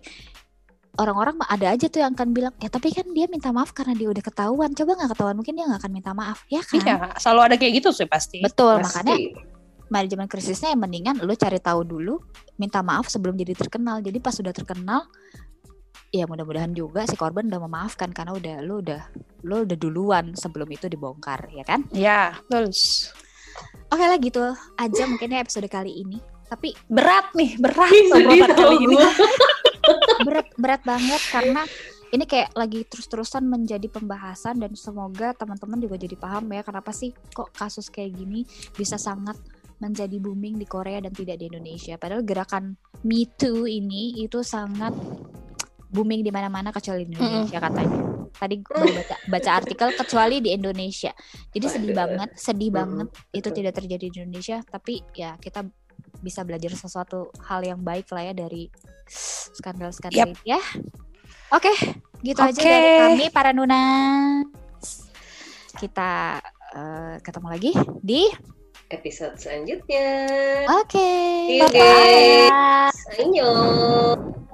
orang-orang 0.99 1.39
ada 1.47 1.75
aja 1.75 1.87
tuh 1.91 2.03
yang 2.03 2.15
akan 2.15 2.31
bilang, 2.35 2.55
ya 2.59 2.71
tapi 2.71 2.91
kan 2.95 3.07
dia 3.15 3.27
minta 3.27 3.51
maaf 3.51 3.71
karena 3.75 3.95
dia 3.95 4.09
udah 4.11 4.23
ketahuan. 4.23 4.71
Coba 4.75 4.91
nggak 4.99 5.11
ketahuan, 5.15 5.35
mungkin 5.39 5.55
dia 5.59 5.65
nggak 5.67 5.81
akan 5.83 5.93
minta 5.95 6.11
maaf, 6.15 6.43
ya 6.51 6.63
kan? 6.63 6.79
Iya, 6.79 6.95
selalu 7.19 7.41
ada 7.51 7.55
kayak 7.59 7.73
gitu 7.83 7.91
sih 7.95 8.07
pasti. 8.07 8.43
Betul, 8.43 8.83
Pasti. 8.83 8.87
makanya 8.87 9.17
manajemen 9.89 10.29
krisisnya 10.29 10.69
yang 10.77 10.81
mendingan 10.85 11.17
lu 11.25 11.33
cari 11.33 11.59
tahu 11.59 11.81
dulu, 11.83 12.21
minta 12.61 12.85
maaf 12.85 13.09
sebelum 13.09 13.35
jadi 13.35 13.57
terkenal. 13.57 14.05
Jadi 14.05 14.19
pas 14.21 14.35
sudah 14.37 14.53
terkenal, 14.53 15.09
ya 16.09 16.25
mudah-mudahan 16.25 16.73
juga 16.73 17.05
si 17.05 17.15
korban 17.15 17.49
udah 17.49 17.61
memaafkan 17.69 18.11
karena 18.17 18.33
udah 18.33 18.55
lu 18.65 18.81
udah 18.81 19.03
lu 19.45 19.65
udah 19.65 19.77
duluan 19.77 20.33
sebelum 20.35 20.69
itu 20.73 20.89
dibongkar, 20.89 21.49
ya 21.53 21.65
kan? 21.65 21.85
Ya, 21.93 22.35
betul. 22.49 22.73
Oke 23.89 24.05
lah 24.05 24.19
gitu 24.21 24.45
aja 24.77 25.03
mungkin 25.09 25.33
ya 25.33 25.41
episode 25.43 25.69
kali 25.69 26.05
ini. 26.05 26.19
Tapi 26.49 26.73
Berat 26.89 27.37
nih, 27.37 27.61
berat 27.61 27.93
tau 28.09 28.21
kali 28.57 28.77
ini. 28.89 28.97
berat 30.27 30.49
berat 30.59 30.83
banget 30.83 31.23
karena 31.31 31.63
ini 32.09 32.25
kayak 32.25 32.57
lagi 32.57 32.89
terus-terusan 32.89 33.45
menjadi 33.45 33.85
pembahasan 33.89 34.57
dan 34.57 34.73
semoga 34.73 35.37
teman-teman 35.37 35.77
juga 35.77 36.01
jadi 36.01 36.17
paham 36.17 36.49
ya 36.49 36.65
kenapa 36.65 36.89
sih 36.93 37.13
kok 37.37 37.53
kasus 37.53 37.93
kayak 37.93 38.17
gini 38.17 38.49
bisa 38.77 38.97
sangat 38.97 39.37
menjadi 39.79 40.19
booming 40.19 40.59
di 40.59 40.67
Korea 40.67 40.99
dan 40.99 41.15
tidak 41.15 41.39
di 41.39 41.47
Indonesia. 41.47 41.95
Padahal 42.01 42.27
gerakan 42.27 42.75
Me 43.07 43.29
Too 43.29 43.69
ini 43.71 44.19
itu 44.27 44.43
sangat 44.43 44.91
booming 45.89 46.21
di 46.21 46.31
mana-mana 46.33 46.71
kecuali 46.71 47.09
di 47.09 47.17
Indonesia 47.17 47.59
katanya. 47.61 47.99
Tadi 48.29 48.55
baru 48.61 48.93
baca, 48.93 49.17
baca 49.27 49.51
artikel 49.57 49.89
kecuali 49.97 50.37
di 50.39 50.51
Indonesia. 50.55 51.13
Jadi 51.51 51.67
sedih 51.67 51.93
banget, 51.97 52.31
sedih 52.37 52.71
banget 52.71 53.09
itu 53.35 53.49
tidak 53.51 53.73
terjadi 53.81 54.07
di 54.13 54.17
Indonesia. 54.23 54.61
Tapi 54.63 55.01
ya 55.17 55.35
kita 55.41 55.65
bisa 56.23 56.45
belajar 56.47 56.71
sesuatu 56.77 57.33
hal 57.49 57.65
yang 57.65 57.81
baik 57.83 58.07
lah 58.15 58.31
ya 58.31 58.35
dari 58.37 58.71
skandal-skandal 59.59 60.29
Yap. 60.29 60.29
ini 60.29 60.43
ya. 60.45 60.61
Oke, 61.49 61.73
gitu 62.21 62.41
aja 62.45 62.61
Oke. 62.61 62.69
dari 62.69 62.91
kami 63.01 63.25
para 63.33 63.51
Nuna. 63.57 63.83
Kita 65.79 66.37
eh, 66.77 67.17
ketemu 67.25 67.47
lagi 67.49 67.73
di 68.05 68.29
Episode 68.89 69.37
selanjutnya. 69.37 70.09
Oke. 70.81 71.13
Bye-bye. 71.61 71.77
guys. 71.77 72.97
Annyeong. 73.21 74.48